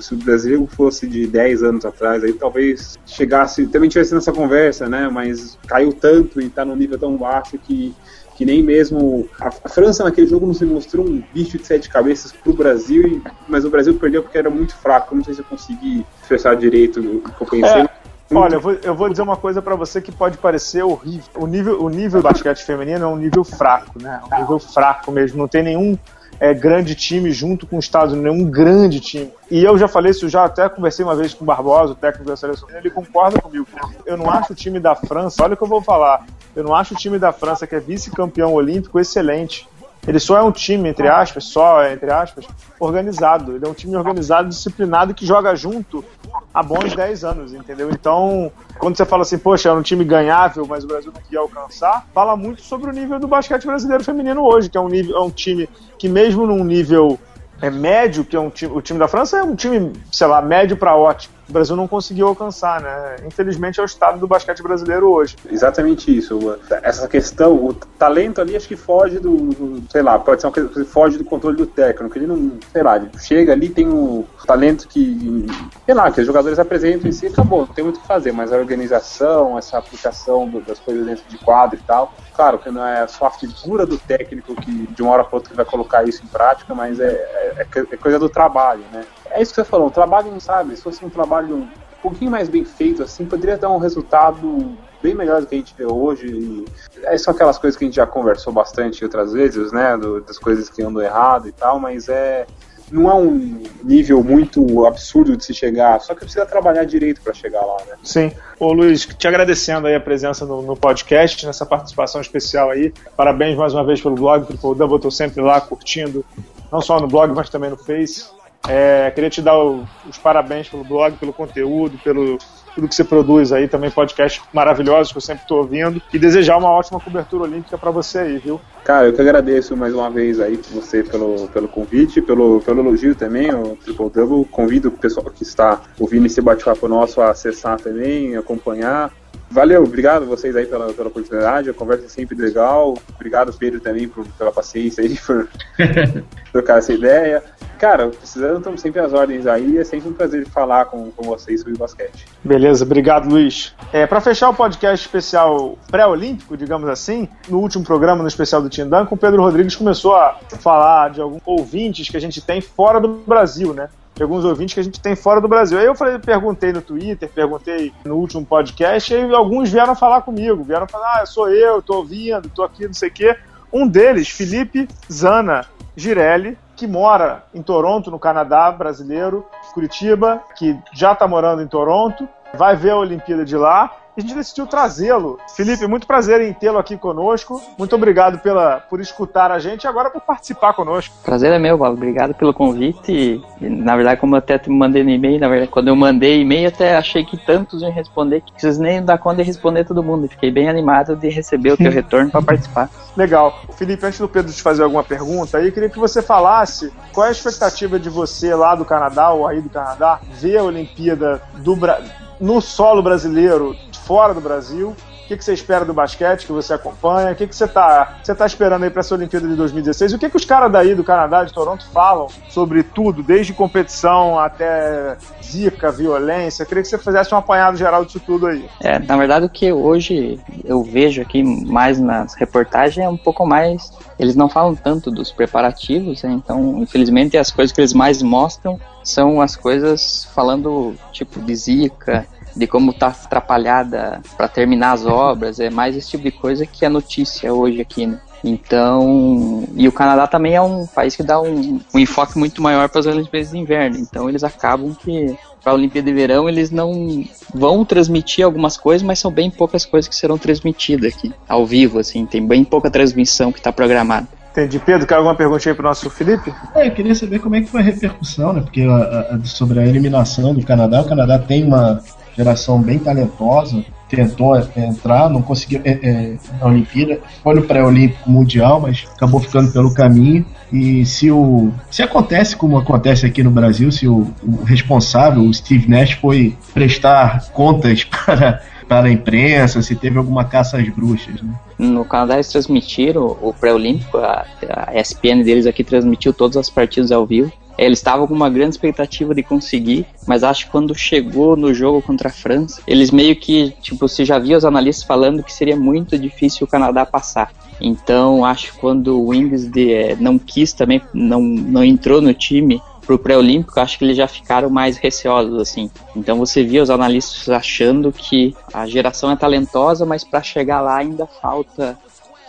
[0.00, 3.68] Se o Brasil fosse de 10 anos atrás, aí talvez chegasse.
[3.68, 5.08] Também tivesse nessa conversa, né?
[5.08, 7.94] Mas caiu tanto e tá num nível tão baixo que.
[8.36, 9.28] Que nem mesmo.
[9.40, 13.22] A, França naquele jogo não se mostrou um bicho de sete cabeças pro Brasil, e,
[13.48, 15.14] mas o Brasil perdeu porque era muito fraco.
[15.14, 17.82] Não sei se eu consegui fechar direito o que eu pensei.
[17.82, 17.88] É
[18.32, 21.30] Olha, eu vou, eu vou dizer uma coisa para você que pode parecer horrível.
[21.36, 24.20] O nível, o nível do basquete feminino é um nível fraco, né?
[24.22, 25.38] É um nível fraco mesmo.
[25.38, 25.96] Não tem nenhum
[26.40, 29.30] é, grande time junto com os Estados Unidos, nenhum grande time.
[29.50, 32.28] E eu já falei isso, já até conversei uma vez com o Barbosa, o técnico
[32.28, 33.66] da seleção, ele concorda comigo.
[34.04, 36.74] Eu não acho o time da França, olha o que eu vou falar, eu não
[36.74, 39.68] acho o time da França, que é vice-campeão olímpico, excelente.
[40.06, 42.46] Ele só é um time, entre aspas, só, entre aspas,
[42.78, 43.56] organizado.
[43.56, 46.04] Ele é um time organizado, disciplinado, que joga junto
[46.52, 47.90] há bons 10 anos, entendeu?
[47.90, 51.40] Então, quando você fala assim, poxa, é um time ganhável, mas o Brasil não queria
[51.40, 55.16] alcançar, fala muito sobre o nível do basquete brasileiro feminino hoje, que é um, nível,
[55.16, 57.18] é um time que mesmo num nível
[57.62, 60.42] é médio, que é um time, o time da França é um time, sei lá,
[60.42, 61.34] médio para ótimo.
[61.48, 63.16] O Brasil não conseguiu alcançar, né?
[63.26, 65.36] Infelizmente é o estado do basquete brasileiro hoje.
[65.50, 66.58] Exatamente isso.
[66.82, 70.68] Essa questão, o talento ali acho que foge do, sei lá, pode ser uma coisa
[70.68, 72.16] que foge do controle do técnico.
[72.16, 75.46] Ele não, sei lá, chega ali, tem o talento que,
[75.84, 78.32] sei lá, que os jogadores apresentam em si, acabou, não tem muito o que fazer,
[78.32, 82.86] mas a organização, essa aplicação das coisas dentro de quadro e tal, claro que não
[82.86, 86.22] é só a figura do técnico que de uma hora para outra vai colocar isso
[86.24, 89.04] em prática, mas é, é, é coisa do trabalho, né?
[89.34, 91.68] É isso que você falou, o trabalho sabe, se fosse um trabalho um
[92.00, 95.74] pouquinho mais bem feito, assim, poderia dar um resultado bem melhor do que a gente
[95.76, 96.26] vê hoje.
[96.26, 96.64] E
[97.02, 99.98] é, são aquelas coisas que a gente já conversou bastante outras vezes, né?
[99.98, 102.46] Do, das coisas que andam errado e tal, mas é.
[102.92, 107.32] Não é um nível muito absurdo de se chegar, só que precisa trabalhar direito para
[107.32, 107.96] chegar lá, né?
[108.04, 108.30] Sim.
[108.60, 112.92] Ô Luiz, te agradecendo aí a presença no, no, podcast, nessa participação especial aí.
[113.16, 116.24] Parabéns mais uma vez pelo blog, Triple Double, tô sempre lá curtindo,
[116.70, 118.26] não só no blog, mas também no Face.
[118.68, 122.38] É, queria te dar o, os parabéns pelo blog, pelo conteúdo, pelo
[122.74, 126.56] tudo que você produz aí, também podcasts maravilhosos que eu sempre estou ouvindo, e desejar
[126.56, 128.60] uma ótima cobertura olímpica para você aí, viu?
[128.82, 133.14] Cara, eu que agradeço mais uma vez aí você pelo, pelo convite, pelo, pelo elogio
[133.14, 134.44] também, o Triple Double.
[134.46, 139.12] Convido o pessoal que está ouvindo esse bate-papo nosso a acessar também, acompanhar.
[139.54, 142.98] Valeu, obrigado vocês aí pela, pela oportunidade, a conversa é sempre legal.
[143.14, 145.48] Obrigado, Pedro, também por, pela paciência aí, por
[146.50, 147.40] trocar essa ideia.
[147.78, 149.78] Cara, precisando, estamos sempre às ordens aí.
[149.78, 152.26] É sempre um prazer falar com, com vocês sobre basquete.
[152.42, 153.72] Beleza, obrigado, Luiz.
[153.92, 158.68] É, para fechar o podcast especial pré-olímpico, digamos assim, no último programa, no especial do
[158.68, 162.60] Tim Duncan, o Pedro Rodrigues começou a falar de alguns ouvintes que a gente tem
[162.60, 163.88] fora do Brasil, né?
[164.14, 165.78] De alguns ouvintes que a gente tem fora do Brasil.
[165.78, 170.62] Aí eu falei, perguntei no Twitter, perguntei no último podcast, e alguns vieram falar comigo,
[170.62, 173.36] vieram falar, ah, sou eu, tô ouvindo, tô aqui, não sei o quê.
[173.72, 181.12] Um deles, Felipe Zana Girelli, que mora em Toronto, no Canadá, brasileiro, Curitiba, que já
[181.12, 185.38] está morando em Toronto, vai ver a Olimpíada de lá a gente decidiu trazê-lo.
[185.56, 187.60] Felipe, muito prazer em tê-lo aqui conosco.
[187.76, 191.14] Muito obrigado pela, por escutar a gente e agora por participar conosco.
[191.22, 191.94] Prazer é meu, Paulo.
[191.94, 193.42] Obrigado pelo convite.
[193.60, 196.40] E, na verdade, como eu até te mandei no e-mail, na verdade, quando eu mandei
[196.40, 200.02] e-mail, até achei que tantos iam responder que vocês nem dar conta de responder todo
[200.02, 200.28] mundo.
[200.28, 202.88] Fiquei bem animado de receber o teu retorno para participar.
[203.16, 203.62] Legal.
[203.76, 207.28] Felipe, antes do Pedro te fazer alguma pergunta, eu queria que você falasse qual é
[207.30, 211.74] a expectativa de você lá do Canadá ou aí do Canadá ver a Olimpíada do
[211.74, 214.94] Brasil no solo brasileiro, fora do Brasil.
[215.24, 217.32] O que, que você espera do basquete que você acompanha?
[217.32, 220.12] O que, que você está você tá esperando aí para essa Olimpíada de 2016?
[220.12, 224.38] O que, que os caras daí do Canadá, de Toronto, falam sobre tudo, desde competição
[224.38, 226.62] até zika, violência?
[226.62, 228.68] Eu queria que você fizesse um apanhado geral disso tudo aí.
[228.80, 233.46] É, na verdade, o que hoje eu vejo aqui mais nas reportagens é um pouco
[233.46, 233.92] mais.
[234.18, 236.32] Eles não falam tanto dos preparativos, né?
[236.32, 242.26] então, infelizmente, as coisas que eles mais mostram são as coisas falando, tipo, de zika
[242.56, 246.84] de como tá atrapalhada para terminar as obras, é mais esse tipo de coisa que
[246.84, 248.20] é notícia hoje aqui, né?
[248.44, 252.90] Então, e o Canadá também é um país que dá um, um enfoque muito maior
[252.90, 253.96] para as Olimpíadas de Inverno.
[253.96, 257.24] Então, eles acabam que para a Olimpíada de Verão eles não
[257.54, 261.98] vão transmitir algumas coisas, mas são bem poucas coisas que serão transmitidas aqui ao vivo,
[261.98, 262.26] assim.
[262.26, 264.28] Tem bem pouca transmissão que está programada.
[264.52, 264.78] Entendi.
[264.78, 266.54] Pedro, quer alguma perguntinha aí pro nosso Felipe?
[266.74, 268.60] É, eu queria saber como é que foi a repercussão, né?
[268.60, 272.00] Porque a, a, sobre a eliminação do Canadá, o Canadá tem uma
[272.36, 278.80] geração bem talentosa, tentou entrar, não conseguiu é, é, na Olimpíada, foi no pré-olímpico mundial,
[278.80, 280.44] mas acabou ficando pelo caminho.
[280.72, 285.54] E se o se acontece como acontece aqui no Brasil, se o, o responsável, o
[285.54, 291.40] Steve Nash, foi prestar contas para para a imprensa, se teve alguma caça às bruxas.
[291.40, 291.54] Né?
[291.78, 297.10] No Canadá eles transmitiram o pré-olímpico, a, a ESPN deles aqui transmitiu todas as partidas
[297.10, 297.50] ao vivo.
[297.76, 302.00] Eles estavam com uma grande expectativa de conseguir, mas acho que quando chegou no jogo
[302.00, 305.76] contra a França, eles meio que, tipo, você já viu os analistas falando que seria
[305.76, 307.52] muito difícil o Canadá passar.
[307.80, 312.32] Então, acho que quando o Wings de, é, não quis também, não, não entrou no
[312.32, 315.90] time, pro pré-olímpico, acho que eles já ficaram mais receosos, assim.
[316.16, 320.96] Então você via os analistas achando que a geração é talentosa, mas para chegar lá
[320.96, 321.98] ainda falta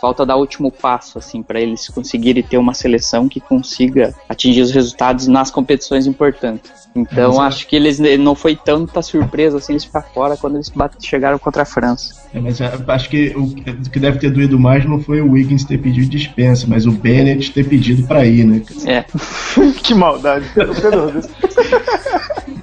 [0.00, 4.62] falta dar o último passo, assim, para eles conseguirem ter uma seleção que consiga atingir
[4.62, 6.86] os resultados nas competições importantes.
[6.94, 10.72] Então, é, acho que eles não foi tanta surpresa assim eles ficar fora quando eles
[11.00, 12.14] chegaram contra a França.
[12.32, 13.48] É, mas é, acho que o
[13.90, 17.52] que deve ter doído mais não foi o Wiggins ter pedido dispensa, mas o Bennett
[17.52, 18.62] ter pedido para ir, né?
[18.86, 19.04] É.
[19.82, 20.46] que maldade.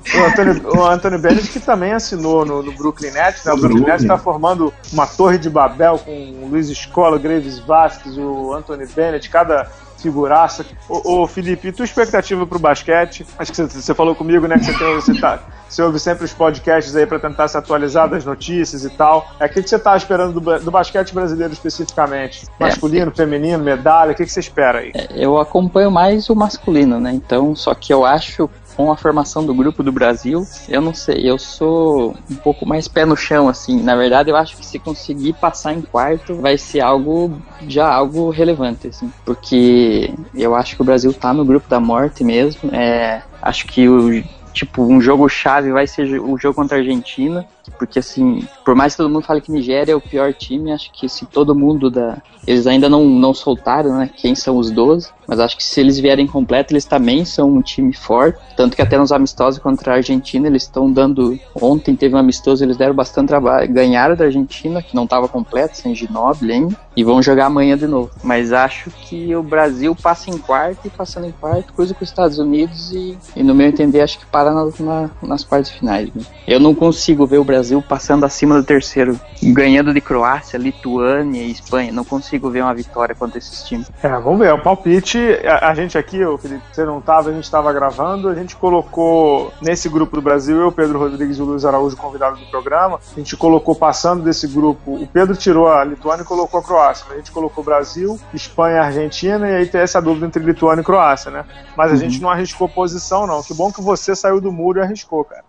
[0.04, 3.54] O Pedro o Anthony, o Anthony Bennett que também assinou no, no Brooklyn Nets, né?
[3.54, 6.12] O Brooklyn Nets está formando uma torre de Babel com
[6.44, 9.70] o Luiz Escola, Graves Vasquez, o Anthony Bennett, cada
[10.04, 10.66] figuraça.
[10.90, 13.26] Ô, ô Felipe, e tua expectativa pro basquete?
[13.40, 15.40] Acho que você, falou comigo, né, que você, tem, você, tá,
[15.70, 19.26] você ouve sempre os podcasts aí para tentar se atualizar das notícias e tal.
[19.40, 22.46] É, o que, que você tá esperando do, do basquete brasileiro especificamente?
[22.60, 22.64] É.
[22.66, 23.16] Masculino, é.
[23.16, 24.92] feminino, medalha, o que, que você espera aí?
[24.94, 29.46] É, eu acompanho mais o masculino, né, então, só que eu acho com a formação
[29.46, 33.48] do grupo do Brasil, eu não sei, eu sou um pouco mais pé no chão,
[33.48, 33.82] assim.
[33.82, 38.30] Na verdade, eu acho que se conseguir passar em quarto, vai ser algo já algo
[38.30, 39.12] relevante, assim.
[39.26, 42.74] Porque eu acho que o Brasil tá no grupo da morte mesmo.
[42.74, 47.46] É, acho que o tipo, um jogo chave vai ser o jogo contra a Argentina,
[47.72, 50.92] porque assim, por mais que todo mundo fale que Nigéria é o pior time, acho
[50.92, 55.10] que se todo mundo da, eles ainda não, não soltaram, né, quem são os 12,
[55.28, 58.40] mas acho que se eles vierem completo, eles também são um time forte.
[58.58, 61.40] Tanto que até nos amistosos contra a Argentina, eles estão dando.
[61.56, 63.72] Ontem teve um amistoso, eles deram bastante trabalho.
[63.72, 66.76] Ganharam da Argentina, que não estava completo, sem Ginobili ainda.
[66.96, 68.12] E vão jogar amanhã de novo.
[68.24, 72.10] Mas acho que o Brasil passa em quarto e passando em quarto, coisa com os
[72.10, 72.92] Estados Unidos.
[72.92, 76.10] E, e no meu entender, acho que para na, na, nas partes finais.
[76.14, 76.22] Né?
[76.46, 77.53] Eu não consigo ver o Brasil
[77.88, 81.92] passando acima do terceiro, ganhando de Croácia, Lituânia e Espanha.
[81.92, 83.92] Não consigo ver uma vitória contra esses times.
[84.02, 84.54] É, vamos ver.
[84.54, 88.30] O palpite a, a, gente aqui, o Felipe, você não estava, a gente estava gravando,
[88.30, 92.38] a gente colocou nesse grupo do Brasil, eu, Pedro Rodrigues e o Luiz Araújo, convidado
[92.38, 96.60] do programa, a gente colocou passando desse grupo, o Pedro tirou a Lituânia e colocou
[96.60, 100.44] a Croácia, a gente colocou Brasil, Espanha e Argentina, e aí tem essa dúvida entre
[100.44, 101.46] Lituânia e Croácia, né?
[101.76, 102.00] Mas a uhum.
[102.00, 103.42] gente não arriscou posição, não.
[103.42, 105.44] Que bom que você saiu do muro e arriscou, cara.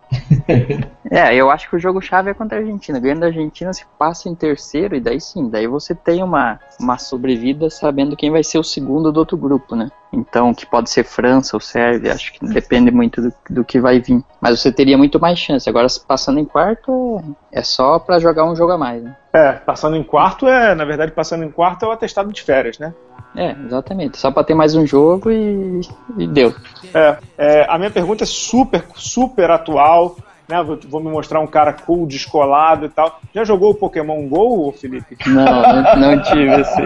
[1.11, 2.99] é, eu acho que o jogo chave é contra a Argentina.
[2.99, 6.99] Ganhando a Argentina, se passa em terceiro, e daí sim, daí você tem uma, uma
[6.99, 9.91] sobrevida sabendo quem vai ser o segundo do outro grupo, né?
[10.13, 14.01] Então, que pode ser França ou Sérvia, acho que depende muito do, do que vai
[14.01, 14.23] vir.
[14.41, 15.69] Mas você teria muito mais chance.
[15.69, 17.21] Agora, passando em quarto,
[17.51, 19.17] é só para jogar um jogo a mais, né?
[19.33, 22.79] É, passando em quarto é, na verdade, passando em quarto é o atestado de férias,
[22.79, 22.95] né?
[23.37, 24.19] É, exatamente.
[24.19, 25.81] Só para ter mais um jogo e,
[26.17, 26.55] e deu.
[26.95, 30.17] É, é, a minha pergunta é super, super atual
[30.49, 30.63] né?
[30.63, 33.21] Vou, vou, me mostrar um cara cool, descolado e tal.
[33.35, 35.17] Já jogou o Pokémon GO, Felipe?
[35.27, 36.83] Não, não, não tive esse.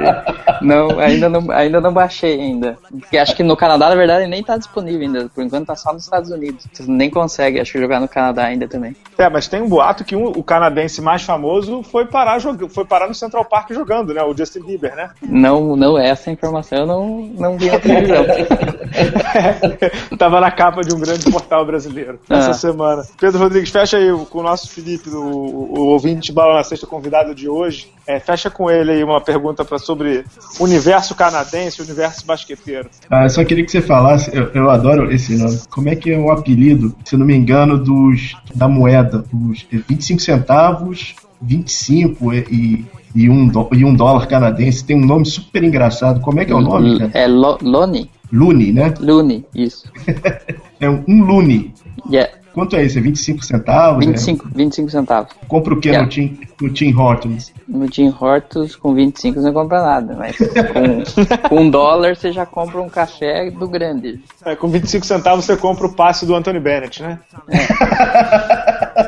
[0.63, 2.79] Não, ainda não, ainda não baixei ainda.
[2.91, 5.29] Porque acho que no Canadá, na verdade, nem tá disponível ainda.
[5.29, 6.67] Por enquanto tá só nos Estados Unidos.
[6.73, 8.97] Você nem consegue, acho, jogar no Canadá ainda também.
[9.17, 13.09] É, mas tem um boato que um, o canadense mais famoso foi parar, foi parar
[13.09, 14.23] no Central Park jogando, né?
[14.23, 15.11] O Justin Bieber, né?
[15.23, 18.25] Não, não é essa informação eu não, não vi na televisão.
[19.81, 22.55] é, tava na capa de um grande portal brasileiro essa ah.
[22.55, 23.03] semana.
[23.19, 27.35] Pedro Rodrigues, fecha aí com o nosso Felipe, o, o ouvinte Bala na Sexta convidado
[27.35, 27.91] de hoje.
[28.07, 30.23] É, fecha com ele aí uma pergunta pra, sobre
[30.61, 32.91] o universo canadense, o universo basqueteiro.
[33.11, 35.59] Ah, eu só queria que você falasse, eu, eu adoro esse nome.
[35.71, 39.25] Como é que é o apelido, se não me engano, dos da moeda?
[39.33, 42.85] Os 25 centavos, 25 e,
[43.15, 44.85] e, um, e um dólar canadense.
[44.85, 46.21] Tem um nome super engraçado.
[46.21, 46.99] Como é que é o nome?
[46.99, 47.11] Cara?
[47.15, 48.11] É Lone.
[48.31, 48.93] Lune, né?
[49.01, 49.91] Lune, isso.
[50.79, 51.73] é um, um Lune.
[52.11, 52.38] Yeah.
[52.53, 52.99] Quanto é isso?
[52.99, 54.05] É 25 centavos?
[54.05, 54.53] 25, né?
[54.57, 55.33] 25 centavos.
[55.47, 56.05] Compra o que yeah.
[56.05, 57.53] no, Tim, no Tim Hortons?
[57.67, 62.33] No Tim Hortons, com 25 você não compra nada, mas com, com um dólar você
[62.33, 64.21] já compra um café do grande.
[64.45, 67.19] É, com 25 centavos você compra o passe do Anthony Bennett, né?
[67.49, 69.08] É.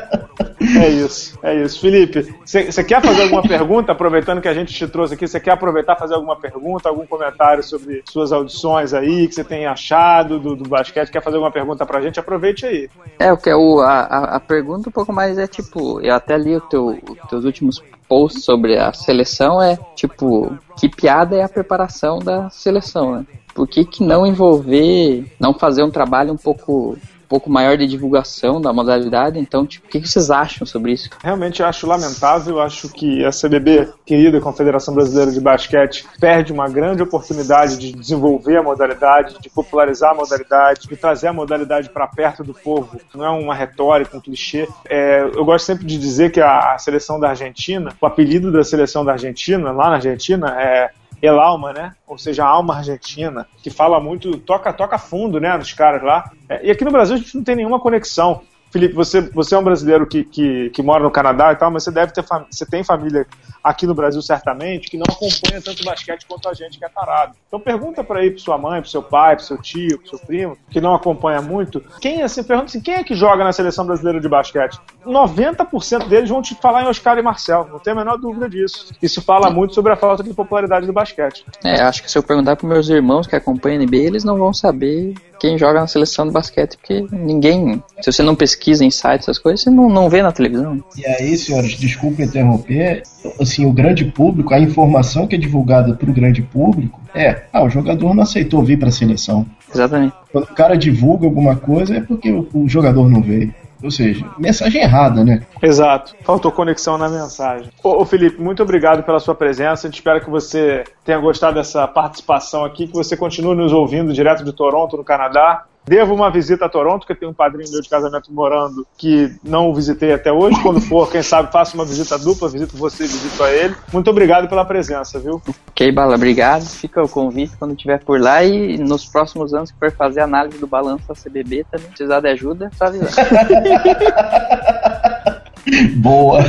[0.77, 1.79] É isso, é isso.
[1.79, 5.51] Felipe, você quer fazer alguma pergunta, aproveitando que a gente te trouxe aqui, você quer
[5.51, 10.55] aproveitar fazer alguma pergunta, algum comentário sobre suas audições aí, que você tem achado do,
[10.55, 12.19] do basquete, quer fazer alguma pergunta pra gente?
[12.19, 12.89] Aproveite aí.
[13.19, 16.37] É, o que é o, a, a pergunta um pouco mais é tipo, eu até
[16.37, 21.43] li o teu, os teus últimos posts sobre a seleção, é tipo, que piada é
[21.43, 23.25] a preparação da seleção, né?
[23.53, 26.97] Por que, que não envolver, não fazer um trabalho um pouco
[27.31, 29.39] pouco maior de divulgação da modalidade.
[29.39, 31.09] Então, tipo, o que vocês acham sobre isso?
[31.23, 32.59] Realmente acho lamentável.
[32.59, 38.57] Acho que a CBB, querida Confederação Brasileira de Basquete, perde uma grande oportunidade de desenvolver
[38.57, 42.99] a modalidade, de popularizar a modalidade, de trazer a modalidade para perto do povo.
[43.15, 44.67] Não é uma retórica, um clichê.
[44.89, 48.61] É, eu gosto sempre de dizer que a, a seleção da Argentina, o apelido da
[48.61, 50.89] seleção da Argentina, lá na Argentina, é
[51.21, 51.95] El Alma, né?
[52.07, 56.31] Ou seja, a alma argentina, que fala muito, toca, toca fundo, né, nos caras lá.
[56.49, 58.41] É, e aqui no Brasil a gente não tem nenhuma conexão.
[58.71, 61.83] Felipe, você, você é um brasileiro que, que, que mora no Canadá e tal, mas
[61.83, 63.27] você deve ter você tem família
[63.63, 67.33] aqui no Brasil certamente que não acompanha tanto basquete quanto a gente que é parado.
[67.47, 70.19] Então pergunta para aí para sua mãe, para seu pai, para seu tio, para seu
[70.19, 73.85] primo, que não acompanha muito, quem assim, pergunta assim, quem é que joga na seleção
[73.85, 74.79] brasileira de basquete?
[75.05, 78.93] 90% deles vão te falar em Oscar e Marcel, não tem a menor dúvida disso.
[79.01, 81.45] Isso fala muito sobre a falta de popularidade do basquete.
[81.63, 84.37] É, acho que se eu perguntar para meus irmãos que acompanham a NBA, eles não
[84.37, 88.91] vão saber quem joga na seleção de basquete, porque ninguém, se você não pesquisa em
[88.91, 90.83] sites, essas coisas, você não, não vê na televisão.
[90.95, 93.01] E aí, senhores, desculpa interromper,
[93.39, 97.63] assim, o grande público, a informação que é divulgada para o grande público é, ah,
[97.63, 99.45] o jogador não aceitou vir para a seleção.
[99.73, 100.13] Exatamente.
[100.31, 103.53] Quando o cara divulga alguma coisa é porque o, o jogador não veio.
[103.83, 105.41] Ou seja, mensagem errada, né?
[105.61, 106.15] Exato.
[106.23, 107.69] Faltou conexão na mensagem.
[107.83, 109.87] Ô, ô, Felipe, muito obrigado pela sua presença.
[109.87, 114.13] A gente espera que você tenha gostado dessa participação aqui, que você continue nos ouvindo
[114.13, 115.65] direto de Toronto, no Canadá.
[115.85, 119.69] Devo uma visita a Toronto, porque tem um padrinho meu de casamento morando que não
[119.69, 120.61] o visitei até hoje.
[120.61, 123.75] Quando for, quem sabe, faço uma visita dupla, visito você e visito a ele.
[123.91, 125.41] Muito obrigado pela presença, viu?
[125.69, 126.65] Ok, Bala, obrigado.
[126.65, 130.57] Fica o convite quando estiver por lá e nos próximos anos que for fazer análise
[130.57, 133.11] do balanço da CBB também, precisar de ajuda, só avisar.
[135.97, 136.39] Boa.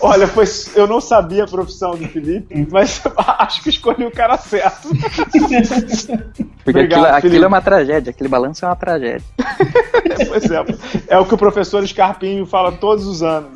[0.00, 0.44] Olha, foi,
[0.74, 3.02] eu não sabia a profissão do Felipe, mas
[3.38, 4.88] acho que escolhi o cara certo.
[6.64, 9.24] Porque Obrigado, aquilo, aquilo, é uma tragédia, aquele balanço é uma tragédia.
[10.28, 10.64] pois é,
[11.08, 13.50] é o que o professor Scarpinho fala todos os anos.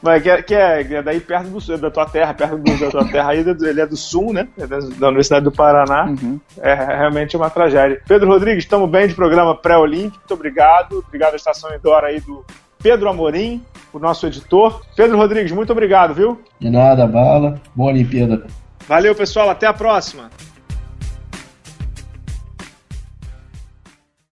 [0.00, 2.78] mas que é, que é, é, daí perto do sul, da tua terra, perto do,
[2.78, 4.46] da tua terra aí, ele é do sul, né?
[4.56, 6.06] É da Universidade do Paraná.
[6.06, 6.38] Uhum.
[6.58, 8.00] É realmente uma tragédia.
[8.06, 11.02] Pedro Rodrigues, estamos bem de programa pré-olímpico, muito obrigado.
[11.04, 12.44] Obrigado à Estação Endora aí do
[12.82, 13.62] Pedro Amorim,
[13.92, 14.82] o nosso editor.
[14.96, 16.40] Pedro Rodrigues, muito obrigado, viu?
[16.58, 17.60] De nada, bala.
[17.74, 18.46] Boa Olimpíada.
[18.86, 19.50] Valeu, pessoal.
[19.50, 20.30] Até a próxima.